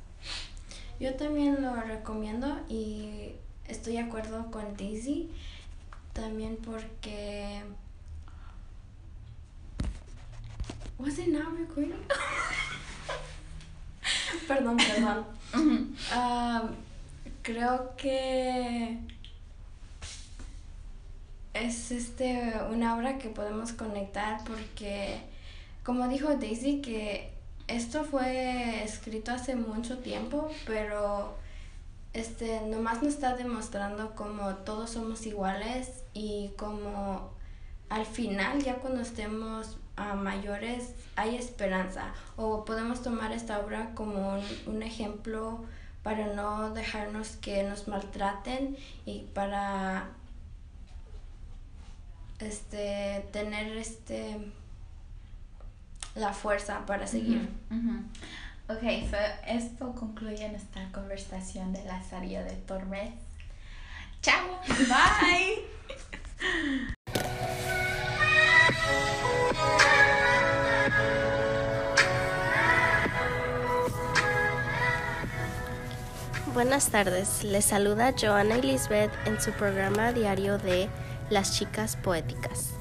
Yo 0.99 1.15
también 1.15 1.63
lo 1.63 1.75
recomiendo 1.77 2.59
y 2.69 3.33
estoy 3.73 3.95
de 3.95 4.01
acuerdo 4.01 4.51
con 4.51 4.77
Daisy 4.77 5.31
también 6.13 6.57
porque 6.57 7.63
Was 10.99 11.19
it 11.19 11.29
not 11.29 11.59
recording? 11.59 11.95
perdón, 14.47 14.77
perdón. 14.77 15.27
Ah, 16.13 16.69
creo 17.43 17.97
que 17.97 18.99
es 21.55 21.91
este 21.91 22.53
una 22.71 22.97
obra 22.97 23.19
que 23.19 23.29
podemos 23.29 23.73
conectar 23.73 24.45
porque 24.45 25.21
como 25.83 26.09
dijo 26.09 26.37
Daisy 26.37 26.81
que 26.83 27.33
esto 27.69 28.05
fue 28.05 28.85
escrito 28.85 29.33
hace 29.33 29.57
mucho 29.57 29.99
tiempo 29.99 30.51
pero 30.67 31.42
este 32.13 32.61
nomás 32.63 33.03
nos 33.03 33.15
está 33.15 33.37
demostrando 33.37 34.15
como 34.15 34.55
todos 34.57 34.91
somos 34.91 35.25
iguales 35.27 36.05
y 36.13 36.51
como 36.57 37.31
al 37.89 38.07
final 38.07 38.63
ya 38.63 38.77
cuando 38.77 39.01
estemos 39.01 39.79
ah, 39.97 40.15
mayores 40.15 40.95
hay 41.17 41.37
esperanza 41.37 42.13
o 42.37 42.65
podemos 42.65 43.03
tomar 43.03 43.33
esta 43.33 43.61
obra 43.61 43.95
como 43.95 44.35
un, 44.35 44.45
un 44.67 44.83
ejemplo 44.83 45.65
para 46.03 46.35
no 46.35 46.71
dejarnos 46.75 47.37
que 47.37 47.63
nos 47.63 47.89
maltraten 47.89 48.77
y 49.07 49.21
para 49.35 50.11
este 52.41 53.25
tener 53.33 53.77
este 53.77 54.53
la 56.15 56.33
fuerza 56.33 56.85
para 56.87 57.07
seguir. 57.07 57.49
Ok, 58.69 58.83
so 59.11 59.17
esto 59.47 59.93
concluye 59.95 60.49
nuestra 60.49 60.91
conversación 60.93 61.73
de 61.73 61.85
Lazario 61.85 62.45
de 62.45 62.57
Tormes. 62.67 63.13
Chao, 64.23 64.61
bye. 64.89 65.65
Buenas 76.55 76.91
tardes, 76.91 77.43
les 77.45 77.65
saluda 77.65 78.13
Joana 78.13 78.57
Elizabeth 78.57 79.11
en 79.25 79.41
su 79.41 79.53
programa 79.53 80.13
diario 80.13 80.59
de 80.59 80.89
Las 81.31 81.59
Chicas 81.59 81.97
Poéticas. 81.97 82.75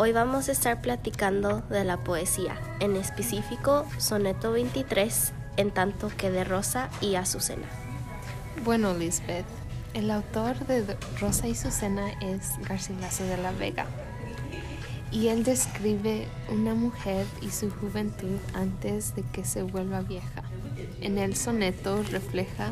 Hoy 0.00 0.12
vamos 0.12 0.48
a 0.48 0.52
estar 0.52 0.80
platicando 0.80 1.60
de 1.62 1.82
la 1.82 1.96
poesía, 1.96 2.56
en 2.78 2.94
específico 2.94 3.84
Soneto 3.98 4.52
23, 4.52 5.32
en 5.56 5.72
tanto 5.72 6.08
que 6.16 6.30
de 6.30 6.44
Rosa 6.44 6.88
y 7.00 7.16
Azucena. 7.16 7.66
Bueno, 8.64 8.94
Lisbeth, 8.94 9.44
el 9.94 10.12
autor 10.12 10.56
de 10.68 10.96
Rosa 11.20 11.48
y 11.48 11.50
Azucena 11.50 12.12
es 12.20 12.52
Garcilaso 12.68 13.24
de 13.24 13.38
la 13.38 13.50
Vega. 13.50 13.86
Y 15.10 15.28
él 15.28 15.42
describe 15.42 16.28
una 16.48 16.74
mujer 16.74 17.26
y 17.42 17.50
su 17.50 17.68
juventud 17.68 18.38
antes 18.54 19.16
de 19.16 19.24
que 19.32 19.44
se 19.44 19.64
vuelva 19.64 20.02
vieja. 20.02 20.44
En 21.00 21.18
el 21.18 21.34
soneto 21.34 22.04
refleja 22.04 22.70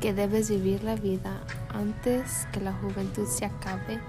que 0.00 0.14
debes 0.14 0.48
vivir 0.48 0.82
la 0.82 0.94
vida 0.94 1.42
antes 1.74 2.48
que 2.52 2.60
la 2.60 2.72
juventud 2.72 3.26
se 3.28 3.44
acabe 3.44 4.00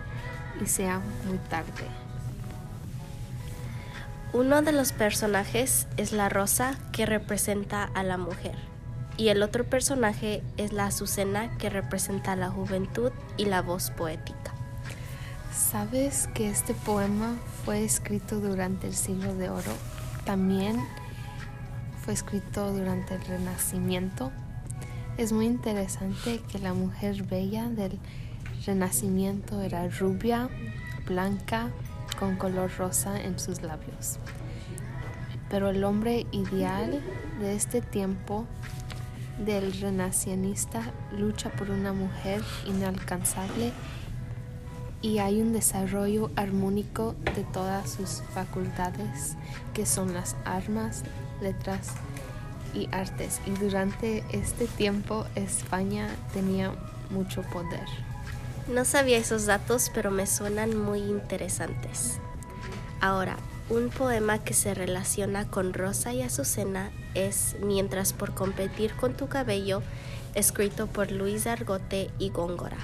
y 0.64 0.68
sea 0.68 1.02
muy 1.28 1.38
tarde. 1.50 2.09
Uno 4.32 4.62
de 4.62 4.72
los 4.72 4.92
personajes 4.92 5.88
es 5.98 6.12
la 6.12 6.30
rosa 6.30 6.78
que 6.92 7.08
representa 7.08 7.84
a 7.84 8.04
la 8.04 8.18
mujer 8.18 8.54
y 9.18 9.30
el 9.30 9.42
otro 9.42 9.66
personaje 9.66 10.44
es 10.58 10.72
la 10.72 10.86
azucena 10.86 11.58
que 11.58 11.72
representa 11.72 12.36
la 12.36 12.50
juventud 12.50 13.12
y 13.38 13.46
la 13.46 13.64
voz 13.64 13.90
poética. 13.90 14.54
¿Sabes 15.52 16.30
que 16.36 16.48
este 16.48 16.76
poema 16.76 17.38
fue 17.66 17.84
escrito 17.84 18.40
durante 18.40 18.86
el 18.86 18.94
siglo 18.94 19.34
de 19.34 19.50
oro? 19.50 19.74
También 20.26 20.80
fue 22.06 22.14
escrito 22.14 22.72
durante 22.72 23.16
el 23.16 23.22
Renacimiento. 23.26 24.32
Es 25.18 25.32
muy 25.32 25.48
interesante 25.48 26.40
que 26.52 26.60
la 26.60 26.74
mujer 26.76 27.24
bella 27.24 27.68
del 27.68 27.98
Renacimiento 28.66 29.60
era 29.62 29.88
rubia, 29.90 30.50
blanca, 31.08 31.72
con 32.20 32.36
color 32.36 32.70
rosa 32.78 33.20
en 33.22 33.40
sus 33.40 33.62
labios. 33.62 34.20
Pero 35.50 35.70
el 35.70 35.84
hombre 35.84 36.28
ideal 36.32 37.02
de 37.40 37.56
este 37.56 37.82
tiempo 37.82 38.46
del 39.46 39.72
renacionista 39.80 40.82
lucha 41.18 41.50
por 41.52 41.72
una 41.72 41.94
mujer 41.94 42.44
inalcanzable 42.68 43.72
y 45.02 45.20
hay 45.20 45.42
un 45.42 45.54
desarrollo 45.54 46.30
armónico 46.36 47.16
de 47.36 47.46
todas 47.46 47.90
sus 47.90 48.22
facultades 48.34 49.38
que 49.74 49.86
son 49.86 50.14
las 50.14 50.36
armas, 50.44 51.04
letras 51.42 51.94
y 52.74 52.90
artes. 52.92 53.40
Y 53.46 53.52
durante 53.52 54.26
este 54.32 54.68
tiempo 54.68 55.26
España 55.36 56.10
tenía 56.34 56.74
mucho 57.10 57.44
poder. 57.44 58.09
No 58.70 58.86
sabía 58.86 59.18
esos 59.18 59.48
datos, 59.48 59.90
pero 59.96 60.12
me 60.12 60.28
suenan 60.28 60.78
muy 60.78 61.00
interesantes. 61.00 62.20
Ahora, 63.02 63.38
un 63.70 63.90
poema 63.90 64.44
que 64.44 64.54
se 64.54 64.76
relaciona 64.76 65.50
con 65.50 65.74
Rosa 65.74 66.14
y 66.14 66.22
Azucena 66.22 66.92
es 67.16 67.56
Mientras 67.62 68.14
por 68.14 68.36
competir 68.36 68.94
con 68.94 69.16
tu 69.16 69.28
cabello, 69.28 69.82
escrito 70.36 70.86
por 70.86 71.12
Luis 71.12 71.48
Argote 71.48 72.12
y 72.20 72.30
Góngora. 72.30 72.78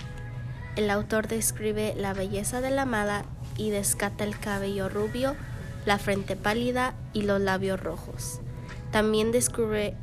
El 0.75 0.89
autor 0.89 1.27
describe 1.27 1.93
la 1.95 2.13
belleza 2.13 2.61
de 2.61 2.71
la 2.71 2.81
amada 2.81 3.23
y 3.55 3.69
descata 3.69 4.23
el 4.23 4.39
cabello 4.39 4.89
rubio, 4.89 5.35
la 5.85 5.99
frente 5.99 6.35
pálida 6.35 6.95
y 7.13 7.21
los 7.21 7.39
labios 7.39 7.79
rojos. 7.79 8.41
También 8.91 9.31
describe, 9.31 9.95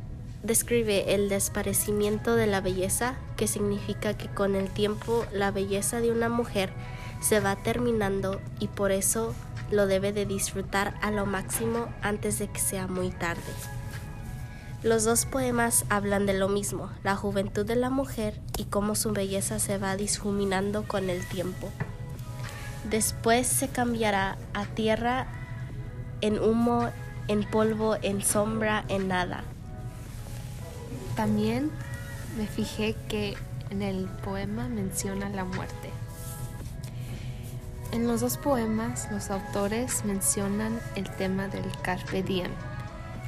describe 0.45 1.15
el 1.15 1.29
desparecimiento 1.29 2.37
de 2.37 2.47
la 2.47 2.61
belleza, 2.61 3.17
significa 3.47 4.15
que 4.15 4.29
con 4.29 4.55
el 4.55 4.71
tiempo 4.71 5.25
la 5.33 5.51
belleza 5.51 6.01
de 6.01 6.11
una 6.11 6.29
mujer 6.29 6.73
se 7.21 7.41
va 7.41 7.57
terminando 7.57 8.41
y 8.59 8.69
por 8.69 8.93
eso 8.93 9.35
lo 9.71 9.87
debe 9.87 10.13
de 10.13 10.27
disfrutar 10.27 10.95
a 11.01 11.11
lo 11.11 11.25
máximo 11.25 11.89
antes 12.03 12.39
de 12.39 12.49
que 12.49 12.61
sea 12.61 12.87
muy 12.87 13.11
tarde. 13.11 13.43
Los 14.83 15.05
dos 15.05 15.27
poemas 15.27 15.85
hablan 15.89 16.27
de 16.27 16.35
lo 16.35 16.49
mismo, 16.49 16.91
la 17.05 17.15
juventud 17.15 17.65
de 17.65 17.77
la 17.77 17.89
mujer 17.89 18.41
y 18.59 18.65
cómo 18.65 18.97
su 18.97 19.13
belleza 19.13 19.61
se 19.61 19.79
va 19.79 19.97
difuminando 19.97 20.83
con 20.89 21.09
el 21.09 21.25
tiempo. 21.29 21.71
Después 22.91 23.47
se 23.47 23.69
cambiará 23.69 24.37
a 24.55 24.67
tierra, 24.67 25.29
en 26.21 26.41
humo, 26.41 26.91
en 27.29 27.49
polvo, 27.49 27.97
en 28.03 28.23
sombra, 28.23 28.85
en 28.89 29.07
nada. 29.07 29.45
También 31.15 31.71
me 32.37 32.47
fijé 32.47 32.97
que 33.09 33.37
en 33.71 33.83
el 33.83 34.07
poema 34.07 34.69
menciona 34.69 35.29
la 35.31 35.45
muerte. 35.45 35.91
En 37.93 38.07
los 38.07 38.21
dos 38.21 38.39
poemas 38.39 39.11
los 39.11 39.31
autores 39.31 40.05
mencionan 40.05 40.81
el 40.95 41.11
tema 41.11 41.49
del 41.49 41.65
carpe 41.83 42.23
diem. 42.23 42.51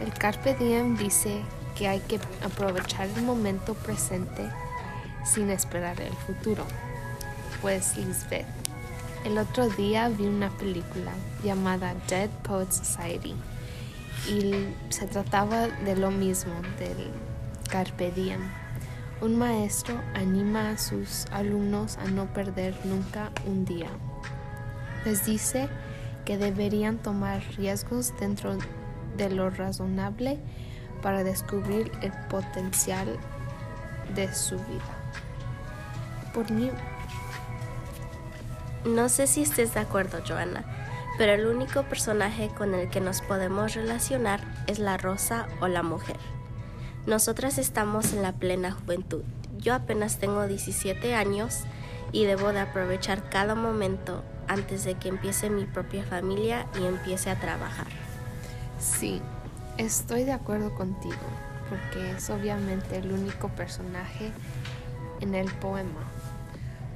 El 0.00 0.12
carpe 0.14 0.54
diem 0.54 0.96
dice 0.96 1.42
que 1.76 1.88
hay 1.88 2.00
que 2.00 2.18
aprovechar 2.42 3.08
el 3.08 3.22
momento 3.22 3.74
presente 3.74 4.48
sin 5.24 5.50
esperar 5.50 6.00
el 6.00 6.14
futuro. 6.14 6.64
Pues 7.60 7.96
Lisbeth, 7.96 8.46
el 9.24 9.38
otro 9.38 9.68
día 9.68 10.08
vi 10.08 10.26
una 10.26 10.50
película 10.50 11.12
llamada 11.42 11.94
Dead 12.08 12.30
Poets 12.42 12.76
Society 12.76 13.34
y 14.28 14.66
se 14.88 15.06
trataba 15.06 15.68
de 15.68 15.96
lo 15.96 16.10
mismo, 16.10 16.54
del 16.78 17.10
carpe 17.70 18.10
diem. 18.12 18.63
Un 19.20 19.38
maestro 19.38 20.00
anima 20.14 20.70
a 20.70 20.78
sus 20.78 21.26
alumnos 21.30 21.96
a 21.98 22.04
no 22.04 22.26
perder 22.32 22.74
nunca 22.84 23.30
un 23.46 23.64
día. 23.64 23.88
Les 25.04 25.24
dice 25.24 25.68
que 26.24 26.36
deberían 26.36 26.98
tomar 26.98 27.42
riesgos 27.56 28.12
dentro 28.18 28.58
de 29.16 29.30
lo 29.30 29.50
razonable 29.50 30.38
para 31.02 31.22
descubrir 31.22 31.92
el 32.02 32.12
potencial 32.28 33.18
de 34.14 34.34
su 34.34 34.56
vida. 34.56 34.94
Por 36.32 36.50
mí, 36.50 36.70
No 38.84 39.08
sé 39.08 39.26
si 39.26 39.40
estés 39.42 39.72
de 39.72 39.80
acuerdo, 39.80 40.18
Joana, 40.28 40.62
pero 41.16 41.32
el 41.32 41.46
único 41.46 41.84
personaje 41.84 42.50
con 42.50 42.74
el 42.74 42.90
que 42.90 43.00
nos 43.00 43.22
podemos 43.22 43.74
relacionar 43.74 44.40
es 44.66 44.78
la 44.78 44.98
rosa 44.98 45.46
o 45.60 45.68
la 45.68 45.82
mujer. 45.82 46.33
Nosotras 47.06 47.58
estamos 47.58 48.12
en 48.12 48.22
la 48.22 48.32
plena 48.32 48.72
juventud. 48.72 49.22
Yo 49.58 49.74
apenas 49.74 50.18
tengo 50.18 50.46
17 50.46 51.14
años 51.14 51.60
y 52.12 52.24
debo 52.24 52.52
de 52.52 52.60
aprovechar 52.60 53.28
cada 53.28 53.54
momento 53.54 54.22
antes 54.48 54.84
de 54.84 54.94
que 54.94 55.08
empiece 55.08 55.50
mi 55.50 55.64
propia 55.64 56.04
familia 56.04 56.66
y 56.80 56.84
empiece 56.84 57.30
a 57.30 57.38
trabajar. 57.40 57.86
sí, 58.78 59.20
estoy 59.78 60.24
de 60.24 60.32
acuerdo 60.32 60.74
contigo, 60.74 61.16
porque 61.68 62.12
es 62.12 62.28
obviamente 62.30 62.96
el 62.98 63.10
único 63.12 63.48
personaje 63.48 64.30
en 65.20 65.34
el 65.34 65.50
poema. 65.54 66.00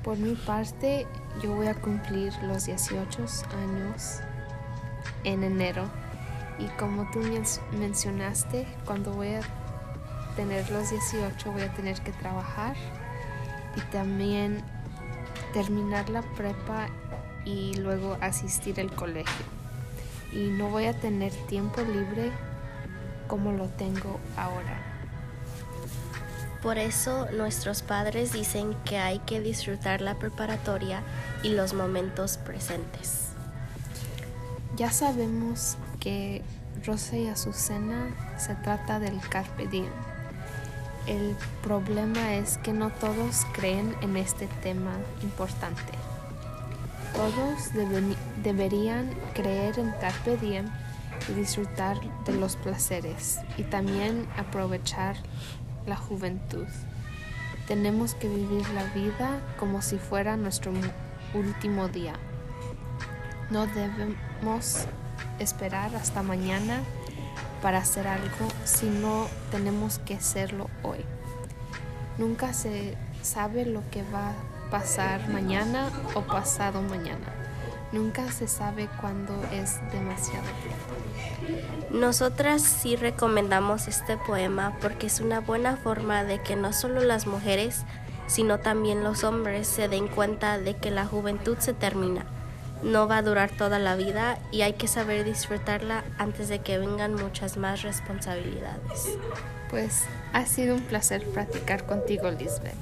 Por 0.04 0.16
mi 0.18 0.34
parte, 0.34 1.06
yo 1.42 1.54
voy 1.54 1.66
a 1.66 1.74
cumplir 1.74 2.32
los 2.42 2.66
18 2.66 3.22
años 3.62 4.20
en 5.24 5.42
enero 5.42 5.84
y 6.58 6.66
como 6.78 7.10
tú 7.10 7.18
men- 7.20 7.42
mencionaste, 7.72 8.66
cuando 8.84 9.12
voy 9.12 9.34
a 9.34 9.40
tener 10.38 10.70
los 10.70 10.90
18 10.90 11.50
voy 11.50 11.62
a 11.62 11.74
tener 11.74 12.00
que 12.00 12.12
trabajar 12.12 12.76
y 13.74 13.80
también 13.90 14.62
terminar 15.52 16.08
la 16.10 16.22
prepa 16.22 16.86
y 17.44 17.74
luego 17.74 18.16
asistir 18.20 18.78
al 18.78 18.94
colegio. 18.94 19.44
Y 20.32 20.50
no 20.50 20.68
voy 20.68 20.86
a 20.86 20.92
tener 20.92 21.32
tiempo 21.48 21.80
libre 21.80 22.30
como 23.26 23.50
lo 23.50 23.66
tengo 23.66 24.20
ahora. 24.36 24.80
Por 26.62 26.78
eso 26.78 27.26
nuestros 27.32 27.82
padres 27.82 28.32
dicen 28.32 28.76
que 28.84 28.96
hay 28.96 29.18
que 29.18 29.40
disfrutar 29.40 30.00
la 30.00 30.20
preparatoria 30.20 31.02
y 31.42 31.48
los 31.48 31.74
momentos 31.74 32.36
presentes. 32.36 33.30
Ya 34.76 34.92
sabemos 34.92 35.76
que 35.98 36.44
Rosa 36.86 37.16
y 37.16 37.26
Azucena 37.26 38.36
se 38.38 38.54
trata 38.54 39.00
del 39.00 39.18
carpe 39.18 39.66
diem. 39.66 40.17
El 41.08 41.34
problema 41.62 42.34
es 42.34 42.58
que 42.58 42.74
no 42.74 42.90
todos 42.90 43.46
creen 43.54 43.96
en 44.02 44.18
este 44.18 44.46
tema 44.62 44.92
importante. 45.22 45.94
Todos 47.14 47.72
deberían 48.42 49.14
creer 49.32 49.78
en 49.78 49.90
carpe 50.02 50.36
diem 50.36 50.66
y 51.30 51.32
disfrutar 51.32 51.96
de 52.26 52.34
los 52.34 52.56
placeres 52.56 53.38
y 53.56 53.62
también 53.62 54.28
aprovechar 54.36 55.16
la 55.86 55.96
juventud. 55.96 56.66
Tenemos 57.66 58.14
que 58.14 58.28
vivir 58.28 58.68
la 58.70 58.84
vida 58.92 59.40
como 59.58 59.80
si 59.80 59.96
fuera 59.96 60.36
nuestro 60.36 60.72
último 61.32 61.88
día. 61.88 62.12
No 63.50 63.66
debemos 63.66 64.84
esperar 65.38 65.94
hasta 65.96 66.22
mañana 66.22 66.82
para 67.62 67.78
hacer 67.78 68.06
algo, 68.06 68.48
sino 68.64 69.26
tenemos 69.50 69.98
que 70.00 70.14
hacerlo 70.14 70.68
hoy. 70.82 71.04
Nunca 72.18 72.52
se 72.52 72.96
sabe 73.22 73.64
lo 73.64 73.82
que 73.90 74.02
va 74.02 74.30
a 74.30 74.70
pasar 74.70 75.28
mañana 75.28 75.90
o 76.14 76.22
pasado 76.22 76.82
mañana. 76.82 77.26
Nunca 77.90 78.30
se 78.30 78.48
sabe 78.48 78.88
cuándo 79.00 79.32
es 79.52 79.80
demasiado. 79.92 80.46
Nosotras 81.90 82.60
sí 82.60 82.96
recomendamos 82.96 83.88
este 83.88 84.18
poema 84.18 84.76
porque 84.82 85.06
es 85.06 85.20
una 85.20 85.40
buena 85.40 85.76
forma 85.76 86.22
de 86.24 86.42
que 86.42 86.54
no 86.54 86.72
solo 86.74 87.02
las 87.02 87.26
mujeres, 87.26 87.84
sino 88.26 88.58
también 88.58 89.02
los 89.02 89.24
hombres 89.24 89.66
se 89.66 89.88
den 89.88 90.06
cuenta 90.06 90.58
de 90.58 90.76
que 90.76 90.90
la 90.90 91.06
juventud 91.06 91.56
se 91.58 91.72
termina. 91.72 92.26
No 92.82 93.08
va 93.08 93.18
a 93.18 93.22
durar 93.22 93.50
toda 93.50 93.78
la 93.78 93.96
vida 93.96 94.38
y 94.52 94.62
hay 94.62 94.74
que 94.74 94.88
saber 94.88 95.24
disfrutarla 95.24 96.04
antes 96.18 96.48
de 96.48 96.60
que 96.60 96.78
vengan 96.78 97.14
muchas 97.14 97.56
más 97.56 97.82
responsabilidades. 97.82 99.18
Pues 99.70 100.04
ha 100.32 100.46
sido 100.46 100.76
un 100.76 100.82
placer 100.82 101.24
practicar 101.26 101.84
contigo, 101.84 102.30
Lisbeth. 102.30 102.74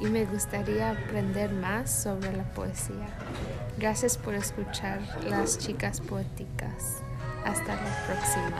Y 0.00 0.06
me 0.06 0.24
gustaría 0.24 0.90
aprender 0.90 1.52
más 1.52 1.90
sobre 1.90 2.34
la 2.34 2.44
poesía. 2.44 3.08
Gracias 3.76 4.16
por 4.16 4.34
escuchar 4.34 5.00
Las 5.28 5.58
Chicas 5.58 6.00
Poéticas. 6.00 7.02
Hasta 7.44 7.74
la 7.74 8.06
próxima. 8.06 8.56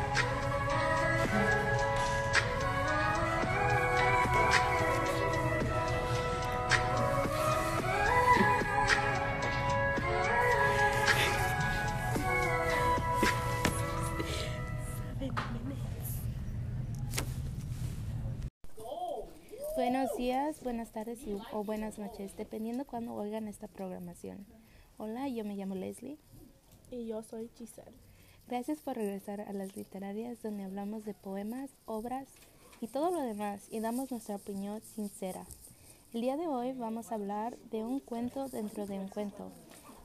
Tardes 21.04 21.26
y- 21.26 21.34
o 21.52 21.64
buenas 21.64 21.98
noches, 21.98 22.36
dependiendo 22.36 22.84
cuando 22.84 23.14
oigan 23.14 23.48
esta 23.48 23.68
programación. 23.68 24.44
Hola, 24.98 25.28
yo 25.28 25.46
me 25.46 25.56
llamo 25.56 25.74
Leslie. 25.74 26.18
Y 26.90 27.06
yo 27.06 27.22
soy 27.22 27.48
Giselle. 27.56 27.96
Gracias 28.48 28.80
por 28.80 28.96
regresar 28.96 29.40
a 29.40 29.52
las 29.54 29.74
literarias 29.76 30.42
donde 30.42 30.64
hablamos 30.64 31.06
de 31.06 31.14
poemas, 31.14 31.70
obras 31.86 32.28
y 32.82 32.88
todo 32.88 33.10
lo 33.12 33.22
demás 33.22 33.66
y 33.70 33.80
damos 33.80 34.10
nuestra 34.10 34.36
opinión 34.36 34.82
sincera. 34.94 35.46
El 36.12 36.20
día 36.20 36.36
de 36.36 36.48
hoy 36.48 36.72
vamos 36.72 37.10
a 37.10 37.14
hablar 37.14 37.56
de 37.70 37.82
un 37.82 38.00
cuento 38.00 38.48
dentro 38.50 38.86
de 38.86 38.98
un 38.98 39.08
cuento. 39.08 39.50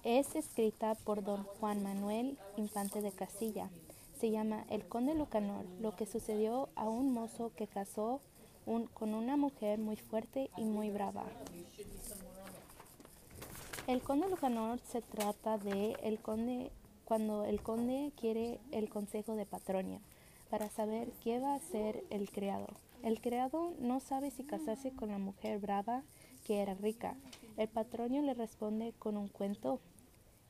Es 0.06 0.34
escrita 0.38 0.96
por 0.96 1.26
don 1.26 1.44
Juan 1.60 1.84
Manuel 1.84 2.38
Infante 2.56 3.02
de 3.02 3.12
Castilla. 3.12 3.70
Se 4.18 4.32
llama 4.32 4.64
El 4.70 4.86
Conde 4.88 5.14
Lucanor, 5.14 5.66
lo 5.82 5.94
que 5.98 6.06
sucedió 6.06 6.70
a 6.76 6.88
un 6.88 7.12
mozo 7.12 7.52
que 7.54 7.68
casó 7.68 8.22
un- 8.66 8.88
con 8.88 9.14
una 9.14 9.38
mujer 9.38 9.80
muy 9.80 9.96
fuerte 9.96 10.50
y 10.58 10.66
muy 10.66 10.90
brava. 10.90 11.26
El 13.88 14.02
conde 14.02 14.28
Lucanor 14.30 14.80
se 14.80 15.02
trata 15.02 15.58
de 15.58 15.96
el 16.02 16.20
conde 16.20 16.72
cuando 17.06 17.46
el 17.46 17.62
conde 17.62 18.12
quiere 18.20 18.60
el 18.72 18.90
consejo 18.90 19.36
de 19.36 19.46
Patronia 19.46 20.00
para 20.50 20.70
saber 20.70 21.12
qué 21.24 21.40
va 21.40 21.54
a 21.54 21.58
hacer 21.58 22.04
el 22.10 22.30
criado. 22.32 22.68
El 23.04 23.22
criado 23.22 23.74
no 23.80 24.00
sabe 24.00 24.32
si 24.32 24.44
casarse 24.44 24.92
con 24.92 25.10
la 25.10 25.20
mujer 25.20 25.60
brava 25.60 26.02
que 26.46 26.62
era 26.62 26.74
rica. 26.74 27.16
El 27.58 27.68
patronio 27.68 28.22
le 28.24 28.34
responde 28.34 28.94
con 28.98 29.18
un 29.18 29.28
cuento. 29.28 29.80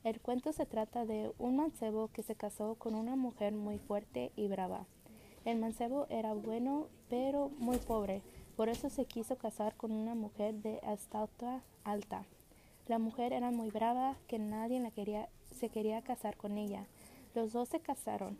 El 0.05 0.21
cuento 0.21 0.53
se 0.53 0.65
trata 0.65 1.05
de 1.05 1.31
un 1.39 1.57
mancebo 1.57 2.09
que 2.13 2.23
se 2.23 2.35
casó 2.35 2.75
con 2.75 2.95
una 2.95 3.15
mujer 3.17 3.53
muy 3.53 3.79
fuerte 3.79 4.31
y 4.37 4.47
brava. 4.47 4.85
El 5.45 5.59
mancebo 5.59 6.07
era 6.09 6.33
bueno, 6.33 6.87
pero 7.07 7.49
muy 7.59 7.77
pobre, 7.77 8.23
por 8.55 8.67
eso 8.67 8.89
se 8.89 9.05
quiso 9.05 9.37
casar 9.37 9.75
con 9.75 9.91
una 9.91 10.15
mujer 10.15 10.55
de 10.55 10.79
estatura 10.91 11.61
alta. 11.83 12.25
La 12.87 12.99
mujer 12.99 13.31
era 13.31 13.51
muy 13.51 13.69
brava, 13.69 14.15
que 14.27 14.39
nadie 14.39 14.81
se 15.51 15.69
quería 15.69 16.01
casar 16.01 16.35
con 16.35 16.57
ella. 16.57 16.87
Los 17.35 17.53
dos 17.53 17.69
se 17.69 17.79
casaron. 17.79 18.37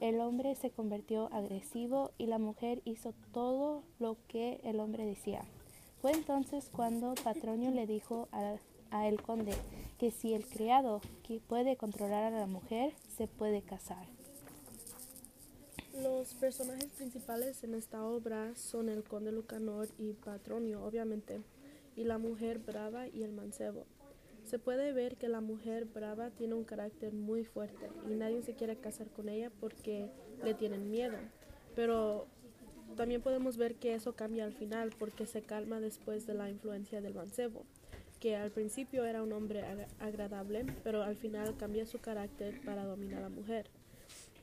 El 0.00 0.20
hombre 0.20 0.54
se 0.54 0.70
convirtió 0.70 1.28
agresivo 1.32 2.12
y 2.18 2.26
la 2.26 2.38
mujer 2.38 2.82
hizo 2.84 3.12
todo 3.32 3.82
lo 3.98 4.16
que 4.26 4.60
el 4.64 4.80
hombre 4.80 5.04
decía. 5.04 5.42
Fue 6.00 6.12
entonces 6.12 6.70
cuando 6.70 7.14
Patronio 7.22 7.70
le 7.70 7.86
dijo 7.86 8.28
a 8.90 9.06
el 9.06 9.20
conde 9.22 9.54
que 9.98 10.10
si 10.10 10.34
el 10.34 10.46
criado 10.46 11.00
que 11.22 11.40
puede 11.40 11.76
controlar 11.76 12.22
a 12.22 12.30
la 12.30 12.46
mujer 12.46 12.94
se 13.16 13.26
puede 13.26 13.62
casar. 13.62 14.17
Los 16.02 16.34
personajes 16.34 16.86
principales 16.96 17.64
en 17.64 17.74
esta 17.74 18.04
obra 18.04 18.54
son 18.54 18.88
el 18.88 19.02
conde 19.02 19.32
Lucanor 19.32 19.88
y 19.98 20.12
Patronio, 20.12 20.84
obviamente, 20.84 21.40
y 21.96 22.04
la 22.04 22.18
mujer 22.18 22.58
brava 22.58 23.08
y 23.08 23.22
el 23.24 23.32
mancebo. 23.32 23.84
Se 24.44 24.58
puede 24.58 24.92
ver 24.92 25.16
que 25.16 25.28
la 25.28 25.40
mujer 25.40 25.86
brava 25.86 26.30
tiene 26.30 26.54
un 26.54 26.64
carácter 26.64 27.12
muy 27.12 27.44
fuerte 27.44 27.90
y 28.08 28.14
nadie 28.14 28.42
se 28.42 28.54
quiere 28.54 28.76
casar 28.76 29.08
con 29.08 29.28
ella 29.28 29.50
porque 29.60 30.08
le 30.44 30.54
tienen 30.54 30.90
miedo. 30.90 31.16
Pero 31.74 32.26
también 32.96 33.20
podemos 33.20 33.56
ver 33.56 33.74
que 33.74 33.94
eso 33.94 34.14
cambia 34.14 34.44
al 34.44 34.52
final 34.52 34.90
porque 34.98 35.26
se 35.26 35.42
calma 35.42 35.80
después 35.80 36.26
de 36.26 36.34
la 36.34 36.48
influencia 36.48 37.00
del 37.00 37.14
mancebo, 37.14 37.64
que 38.20 38.36
al 38.36 38.52
principio 38.52 39.04
era 39.04 39.22
un 39.22 39.32
hombre 39.32 39.62
agra- 39.64 39.88
agradable, 39.98 40.64
pero 40.84 41.02
al 41.02 41.16
final 41.16 41.56
cambia 41.56 41.86
su 41.86 41.98
carácter 41.98 42.60
para 42.64 42.84
dominar 42.84 43.18
a 43.18 43.28
la 43.28 43.28
mujer. 43.30 43.68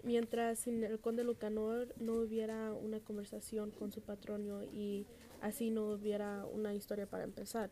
Mientras 0.05 0.59
sin 0.59 0.83
el 0.83 0.99
conde 0.99 1.23
Lucanor 1.23 1.93
no 1.99 2.13
hubiera 2.13 2.71
una 2.73 2.99
conversación 2.99 3.71
con 3.71 3.91
su 3.91 4.01
patronio 4.01 4.61
y 4.63 5.07
así 5.41 5.71
no 5.71 5.87
hubiera 5.89 6.45
una 6.45 6.75
historia 6.75 7.07
para 7.07 7.23
empezar. 7.23 7.71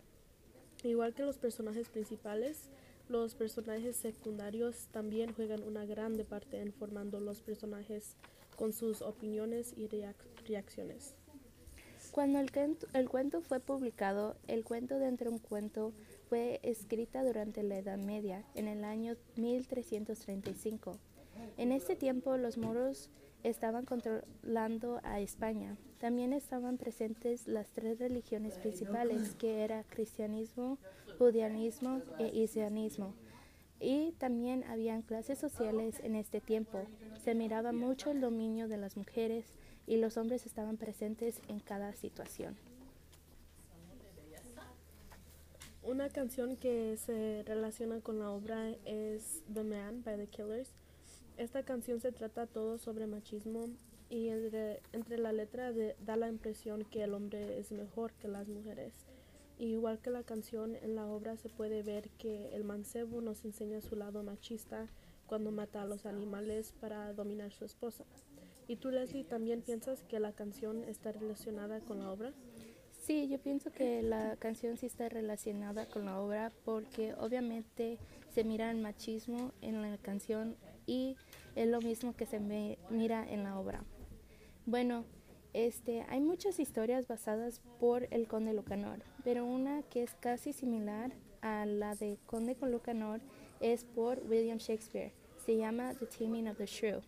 Igual 0.83 1.13
que 1.13 1.21
los 1.23 1.37
personajes 1.37 1.89
principales, 1.89 2.71
los 3.07 3.35
personajes 3.35 3.95
secundarios 3.97 4.87
también 4.91 5.31
juegan 5.33 5.61
una 5.63 5.85
grande 5.85 6.25
parte 6.25 6.59
en 6.59 6.73
formando 6.73 7.19
los 7.19 7.41
personajes 7.41 8.15
con 8.57 8.73
sus 8.73 9.03
opiniones 9.03 9.73
y 9.77 9.87
reac- 9.87 10.15
reacciones. 10.47 11.13
Cuando 12.11 12.39
el, 12.39 12.51
cuento- 12.51 12.87
el 12.93 13.09
cuento 13.09 13.41
fue 13.41 13.59
publicado, 13.59 14.35
el 14.47 14.63
cuento 14.63 14.97
de 14.97 15.09
un 15.29 15.37
cuento 15.37 15.93
fue 16.29 16.59
escrita 16.63 17.23
durante 17.23 17.61
la 17.63 17.77
Edad 17.77 17.97
Media, 17.99 18.43
en 18.55 18.67
el 18.67 18.83
año 18.83 19.15
1335. 19.35 20.97
En 21.57 21.71
este 21.71 21.95
tiempo 21.95 22.37
los 22.37 22.57
moros 22.57 23.09
estaban 23.43 23.85
controlando 23.85 24.99
a 25.03 25.19
España. 25.19 25.77
También 25.99 26.33
estaban 26.33 26.77
presentes 26.77 27.47
las 27.47 27.67
tres 27.71 27.99
religiones 27.99 28.57
principales, 28.57 29.35
que 29.35 29.63
era 29.63 29.83
cristianismo, 29.83 30.77
judaísmo 31.17 32.01
e 32.19 32.27
islamismo. 32.27 33.13
Y 33.79 34.13
también 34.13 34.63
habían 34.63 35.01
clases 35.01 35.39
sociales 35.39 35.99
en 36.03 36.15
este 36.15 36.41
tiempo. 36.41 36.85
Se 37.23 37.35
miraba 37.35 37.71
mucho 37.73 38.11
el 38.11 38.21
dominio 38.21 38.67
de 38.67 38.77
las 38.77 38.97
mujeres 38.97 39.45
y 39.85 39.97
los 39.97 40.17
hombres 40.17 40.45
estaban 40.45 40.77
presentes 40.77 41.41
en 41.49 41.59
cada 41.59 41.93
situación. 41.93 42.55
Una 45.83 46.07
canción 46.07 46.55
que 46.55 46.95
se 46.95 47.43
relaciona 47.45 47.99
con 47.99 48.19
la 48.19 48.31
obra 48.31 48.69
es 48.85 49.43
The 49.53 49.63
Man 49.63 50.01
by 50.03 50.15
The 50.15 50.27
Killers. 50.27 50.71
Esta 51.37 51.63
canción 51.63 51.99
se 51.99 52.11
trata 52.11 52.45
todo 52.45 52.77
sobre 52.77 53.07
machismo 53.07 53.67
y 54.09 54.29
entre, 54.29 54.81
entre 54.91 55.17
la 55.17 55.33
letra 55.33 55.71
da 56.05 56.15
la 56.15 56.29
impresión 56.29 56.85
que 56.85 57.03
el 57.03 57.13
hombre 57.13 57.59
es 57.59 57.71
mejor 57.71 58.13
que 58.13 58.27
las 58.27 58.47
mujeres. 58.47 58.93
Y 59.57 59.65
igual 59.73 59.99
que 59.99 60.11
la 60.11 60.23
canción, 60.23 60.75
en 60.75 60.95
la 60.95 61.07
obra 61.07 61.35
se 61.37 61.49
puede 61.49 61.81
ver 61.81 62.09
que 62.17 62.53
el 62.55 62.63
mancebo 62.63 63.21
nos 63.21 63.45
enseña 63.45 63.81
su 63.81 63.95
lado 63.95 64.21
machista 64.21 64.87
cuando 65.25 65.51
mata 65.51 65.81
a 65.81 65.85
los 65.85 66.05
animales 66.05 66.73
para 66.79 67.13
dominar 67.13 67.51
su 67.51 67.65
esposa. 67.65 68.03
¿Y 68.67 68.75
tú, 68.75 68.91
Leslie, 68.91 69.23
también 69.23 69.61
piensas 69.61 70.03
que 70.03 70.19
la 70.19 70.31
canción 70.31 70.83
está 70.83 71.11
relacionada 71.11 71.79
con 71.79 71.99
la 71.99 72.11
obra? 72.11 72.33
Sí, 73.03 73.27
yo 73.27 73.39
pienso 73.39 73.71
que 73.71 74.01
la 74.01 74.37
canción 74.37 74.77
sí 74.77 74.85
está 74.85 75.09
relacionada 75.09 75.87
con 75.87 76.05
la 76.05 76.19
obra 76.19 76.51
porque 76.63 77.13
obviamente 77.15 77.97
se 78.33 78.43
mira 78.43 78.71
el 78.71 78.77
machismo 78.77 79.51
en 79.61 79.81
la 79.81 79.97
canción 79.97 80.55
y 80.85 81.15
es 81.55 81.67
lo 81.67 81.81
mismo 81.81 82.15
que 82.15 82.25
se 82.25 82.39
mira 82.39 83.25
en 83.29 83.43
la 83.43 83.59
obra. 83.59 83.83
Bueno, 84.65 85.05
este, 85.53 86.03
hay 86.09 86.19
muchas 86.19 86.59
historias 86.59 87.07
basadas 87.07 87.61
por 87.79 88.07
el 88.11 88.27
Conde 88.27 88.53
Lucanor, 88.53 89.03
pero 89.23 89.45
una 89.45 89.83
que 89.83 90.01
es 90.01 90.15
casi 90.15 90.51
similar 90.51 91.11
a 91.41 91.65
la 91.65 91.95
de 91.95 92.17
Conde 92.25 92.55
con 92.55 92.71
Lucanor 92.71 93.21
es 93.59 93.83
por 93.83 94.19
William 94.27 94.57
Shakespeare. 94.57 95.11
Se 95.45 95.57
llama 95.57 95.93
The 95.93 96.07
Taming 96.07 96.47
of 96.47 96.57
the 96.57 96.65
Shrew. 96.65 97.01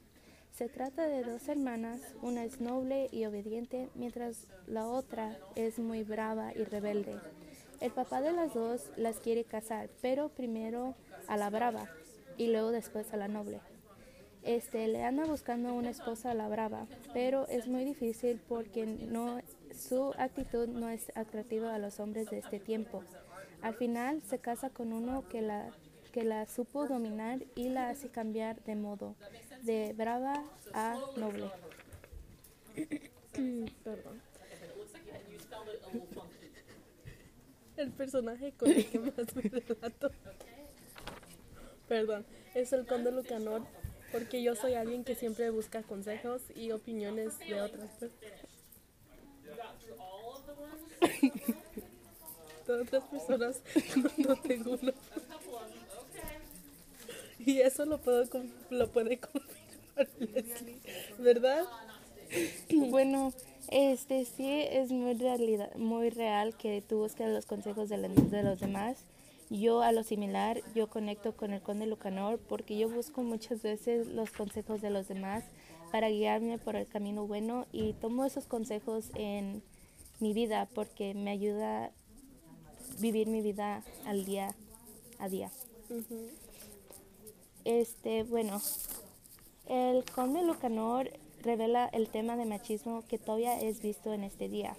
Se 0.52 0.70
trata 0.70 1.08
de 1.08 1.24
dos 1.24 1.48
hermanas, 1.50 2.02
una 2.22 2.46
es 2.46 2.62
noble 2.62 3.10
y 3.12 3.26
obediente, 3.26 3.90
mientras 3.96 4.48
la 4.68 4.88
otra 4.88 5.38
es 5.56 5.80
muy 5.80 6.04
brava 6.04 6.54
y 6.54 6.64
rebelde. 6.64 7.20
El 7.82 7.92
papá 7.92 8.22
de 8.22 8.32
las 8.32 8.54
dos 8.54 8.92
las 8.96 9.20
quiere 9.20 9.44
casar, 9.44 9.90
pero 10.02 10.30
primero 10.30 10.96
a 11.28 11.36
la 11.36 11.50
brava 11.50 11.90
y 12.38 12.48
luego 12.48 12.72
después 12.72 13.14
a 13.14 13.18
la 13.18 13.28
noble. 13.28 13.60
Este 14.44 14.88
le 14.88 15.04
anda 15.04 15.26
buscando 15.26 15.74
una 15.74 15.90
esposa 15.90 16.32
a 16.32 16.34
la 16.36 16.48
brava, 16.48 16.86
pero 17.14 17.48
es 17.48 17.68
muy 17.68 17.84
difícil 17.84 18.40
porque 18.48 18.86
no 18.86 19.42
su 19.74 20.14
actitud 20.18 20.68
no 20.68 20.90
es 20.90 21.12
atractiva 21.16 21.74
a 21.74 21.80
los 21.80 22.00
hombres 22.00 22.30
de 22.30 22.38
este 22.38 22.60
tiempo. 22.60 23.04
Al 23.62 23.74
final 23.74 24.22
se 24.22 24.40
casa 24.40 24.70
con 24.70 24.94
uno 24.94 25.28
que 25.28 25.42
la, 25.42 25.72
que 26.12 26.24
la 26.24 26.46
supo 26.48 26.88
dominar 26.88 27.40
y 27.56 27.70
la 27.70 27.90
hace 27.90 28.10
cambiar 28.10 28.64
de 28.64 28.76
modo, 28.76 29.16
de 29.64 29.94
brava 29.94 30.44
a 30.74 31.00
noble. 31.18 31.50
El 37.78 37.92
personaje 37.92 38.54
con 38.54 38.70
el 38.70 38.86
que 38.86 39.00
más 39.00 39.36
me 39.36 39.42
relato. 39.42 40.10
Perdón, 41.88 42.26
es 42.56 42.74
el 42.74 42.86
conde 42.86 43.12
Lucanor, 43.12 43.62
porque 44.12 44.42
yo 44.42 44.56
soy 44.56 44.74
alguien 44.74 45.04
que 45.04 45.16
siempre 45.16 45.50
busca 45.50 45.84
consejos 45.84 46.42
y 46.56 46.72
opiniones 46.72 47.38
de 47.40 47.62
otras 47.62 47.90
personas. 47.92 48.36
De 52.66 52.74
otras 52.82 53.04
personas 53.04 53.62
cuando 53.94 54.36
tengo 54.38 54.72
una. 54.82 54.94
Y 57.46 57.60
eso 57.62 57.86
lo 57.86 58.00
puedo 58.00 58.24
lo 58.72 58.90
puede 58.90 59.20
confirmar 59.20 60.08
Leslie, 60.20 60.80
¿verdad? 61.20 61.64
Bueno, 62.74 63.32
este 63.70 64.26
sí 64.26 64.50
es 64.50 64.92
muy 64.92 65.14
realidad, 65.14 65.74
muy 65.76 66.10
real 66.10 66.56
que 66.58 66.82
tú 66.82 66.98
buscas 66.98 67.30
los 67.30 67.46
consejos 67.46 67.90
de 67.90 68.44
los 68.44 68.60
demás. 68.60 69.06
Yo 69.50 69.82
a 69.82 69.92
lo 69.92 70.04
similar, 70.04 70.62
yo 70.74 70.88
conecto 70.88 71.36
con 71.36 71.54
el 71.54 71.62
conde 71.62 71.86
Lucanor 71.86 72.40
porque 72.40 72.78
yo 72.78 72.90
busco 72.90 73.22
muchas 73.22 73.62
veces 73.62 74.08
los 74.08 74.32
consejos 74.32 74.82
de 74.82 74.90
los 74.90 75.08
demás 75.08 75.44
para 75.92 76.10
guiarme 76.10 76.58
por 76.58 76.76
el 76.76 76.88
camino 76.88 77.28
bueno 77.28 77.68
y 77.72 77.94
tomo 77.94 78.26
esos 78.26 78.46
consejos 78.46 79.12
en 79.14 79.62
mi 80.20 80.34
vida 80.34 80.68
porque 80.74 81.14
me 81.14 81.30
ayuda 81.30 81.86
a 81.86 81.92
vivir 83.00 83.28
mi 83.28 83.42
vida 83.42 83.84
al 84.06 84.26
día 84.26 84.56
a 85.20 85.30
día. 85.30 85.52
Este, 87.64 88.24
bueno, 88.24 88.62
el 89.68 90.04
conde 90.06 90.44
Lucanor 90.44 91.12
revela 91.42 91.86
el 91.88 92.10
tema 92.10 92.36
de 92.36 92.46
machismo 92.46 93.04
que 93.08 93.18
todavía 93.18 93.62
es 93.62 93.82
visto 93.82 94.12
en 94.14 94.24
este 94.24 94.50
día. 94.50 94.76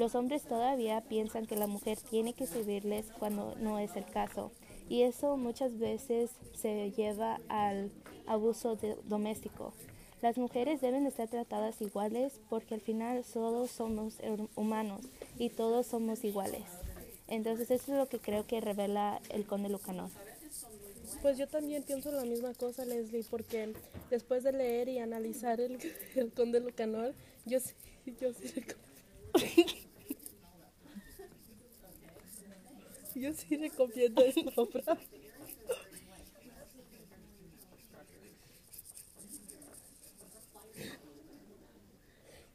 Los 0.00 0.14
hombres 0.14 0.44
todavía 0.44 1.02
piensan 1.02 1.44
que 1.44 1.56
la 1.56 1.66
mujer 1.66 1.98
tiene 1.98 2.32
que 2.32 2.46
servirles 2.46 3.04
cuando 3.18 3.54
no 3.56 3.78
es 3.78 3.96
el 3.96 4.06
caso. 4.06 4.50
Y 4.88 5.02
eso 5.02 5.36
muchas 5.36 5.78
veces 5.78 6.30
se 6.54 6.90
lleva 6.92 7.38
al 7.50 7.90
abuso 8.26 8.76
de- 8.76 8.96
doméstico. 9.04 9.74
Las 10.22 10.38
mujeres 10.38 10.80
deben 10.80 11.06
estar 11.06 11.28
tratadas 11.28 11.82
iguales 11.82 12.40
porque 12.48 12.72
al 12.76 12.80
final 12.80 13.22
todos 13.30 13.70
somos 13.72 14.14
humanos 14.56 15.02
y 15.38 15.50
todos 15.50 15.86
somos 15.86 16.24
iguales. 16.24 16.64
Entonces 17.28 17.70
eso 17.70 17.92
es 17.92 17.98
lo 17.98 18.08
que 18.08 18.20
creo 18.20 18.46
que 18.46 18.62
revela 18.62 19.20
el 19.28 19.44
conde 19.44 19.68
Lucanor. 19.68 20.08
Pues 21.20 21.36
yo 21.36 21.46
también 21.46 21.82
pienso 21.82 22.10
la 22.10 22.24
misma 22.24 22.54
cosa, 22.54 22.86
Leslie, 22.86 23.26
porque 23.30 23.74
después 24.08 24.44
de 24.44 24.52
leer 24.52 24.88
y 24.88 24.98
analizar 24.98 25.60
el, 25.60 25.78
el 26.16 26.32
Conde 26.32 26.60
Lucanor, 26.60 27.12
yo 27.44 27.60
sí, 27.60 27.74
yo 28.18 28.32
sí 28.32 28.64
Yo 33.14 33.32
sí 33.32 33.56
recomiendo 33.56 34.22
esta 34.22 34.50
obra. 34.56 34.98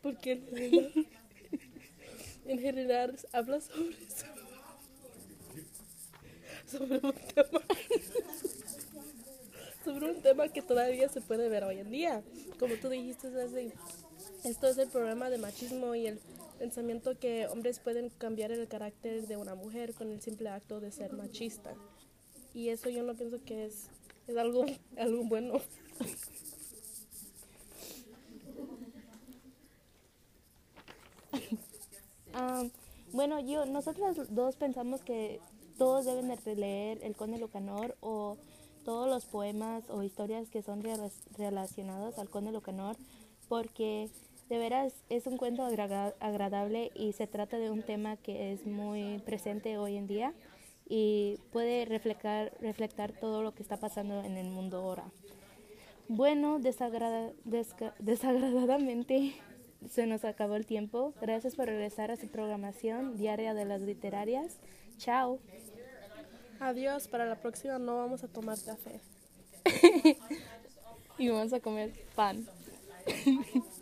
Porque 0.01 0.31
en 0.33 0.47
general, 0.47 1.07
en 2.45 2.59
general 2.59 3.19
habla 3.33 3.59
sobre 3.61 3.95
eso. 4.05 4.25
Sobre 6.67 6.97
un 6.97 7.13
tema 7.13 7.61
sobre 9.85 10.11
un 10.11 10.21
tema 10.21 10.47
que 10.49 10.63
todavía 10.63 11.07
se 11.09 11.21
puede 11.21 11.47
ver 11.47 11.63
hoy 11.63 11.79
en 11.79 11.91
día. 11.91 12.23
Como 12.59 12.75
tú 12.75 12.89
dijiste, 12.89 13.29
Leslie, 13.29 13.71
esto 14.43 14.67
es 14.67 14.77
el 14.79 14.89
problema 14.89 15.29
de 15.29 15.37
machismo 15.37 15.93
y 15.93 16.07
el 16.07 16.19
pensamiento 16.55 17.17
que 17.19 17.47
hombres 17.47 17.79
pueden 17.79 18.09
cambiar 18.09 18.51
el 18.51 18.67
carácter 18.67 19.27
de 19.27 19.37
una 19.37 19.55
mujer 19.55 19.93
con 19.93 20.11
el 20.11 20.21
simple 20.21 20.49
acto 20.49 20.79
de 20.79 20.91
ser 20.91 21.13
machista. 21.13 21.73
Y 22.53 22.69
eso 22.69 22.89
yo 22.89 23.03
no 23.03 23.15
pienso 23.15 23.43
que 23.43 23.65
es, 23.65 23.89
es 24.27 24.37
algo, 24.37 24.65
algo 24.97 25.23
bueno. 25.25 25.55
Ah, 32.33 32.63
bueno, 33.13 33.39
yo, 33.39 33.65
nosotros 33.65 34.17
dos 34.33 34.55
pensamos 34.57 35.01
que 35.01 35.39
todos 35.77 36.05
deben 36.05 36.27
de 36.43 36.55
leer 36.55 36.99
El 37.03 37.15
Conde 37.15 37.37
Lucanor 37.37 37.95
o 38.01 38.37
todos 38.83 39.07
los 39.07 39.25
poemas 39.25 39.83
o 39.89 40.03
historias 40.03 40.49
que 40.49 40.61
son 40.61 40.83
rela- 40.83 41.11
relacionados 41.37 42.17
al 42.19 42.29
Conde 42.29 42.51
Lucanor 42.51 42.97
porque 43.47 44.09
de 44.49 44.57
veras 44.57 44.93
es 45.09 45.25
un 45.27 45.37
cuento 45.37 45.63
agra- 45.63 46.13
agradable 46.19 46.91
y 46.95 47.13
se 47.13 47.27
trata 47.27 47.57
de 47.57 47.69
un 47.71 47.81
tema 47.83 48.17
que 48.17 48.51
es 48.53 48.65
muy 48.65 49.19
presente 49.25 49.77
hoy 49.77 49.97
en 49.97 50.07
día 50.07 50.33
y 50.87 51.39
puede 51.51 51.85
reflejar, 51.85 52.51
reflectar 52.61 53.11
todo 53.13 53.41
lo 53.41 53.53
que 53.55 53.63
está 53.63 53.77
pasando 53.77 54.23
en 54.23 54.37
el 54.37 54.49
mundo 54.49 54.77
ahora. 54.77 55.05
Bueno, 56.07 56.59
desagrada- 56.59 57.31
desca- 57.45 57.93
desagradadamente 57.99 59.33
se 59.89 60.05
nos 60.05 60.23
acabó 60.25 60.55
el 60.55 60.65
tiempo. 60.67 61.13
Gracias 61.21 61.55
por 61.55 61.65
regresar 61.67 62.11
a 62.11 62.15
su 62.17 62.27
programación 62.27 63.17
diaria 63.17 63.53
de 63.55 63.65
las 63.65 63.81
literarias. 63.81 64.57
Chao. 64.97 65.39
Adiós, 66.59 67.07
para 67.07 67.25
la 67.25 67.35
próxima 67.35 67.79
no 67.79 67.97
vamos 67.97 68.23
a 68.23 68.27
tomar 68.27 68.57
café. 68.63 69.01
Y 71.17 71.29
vamos 71.29 71.53
a 71.53 71.61
comer 71.61 71.93
pan. 72.13 72.45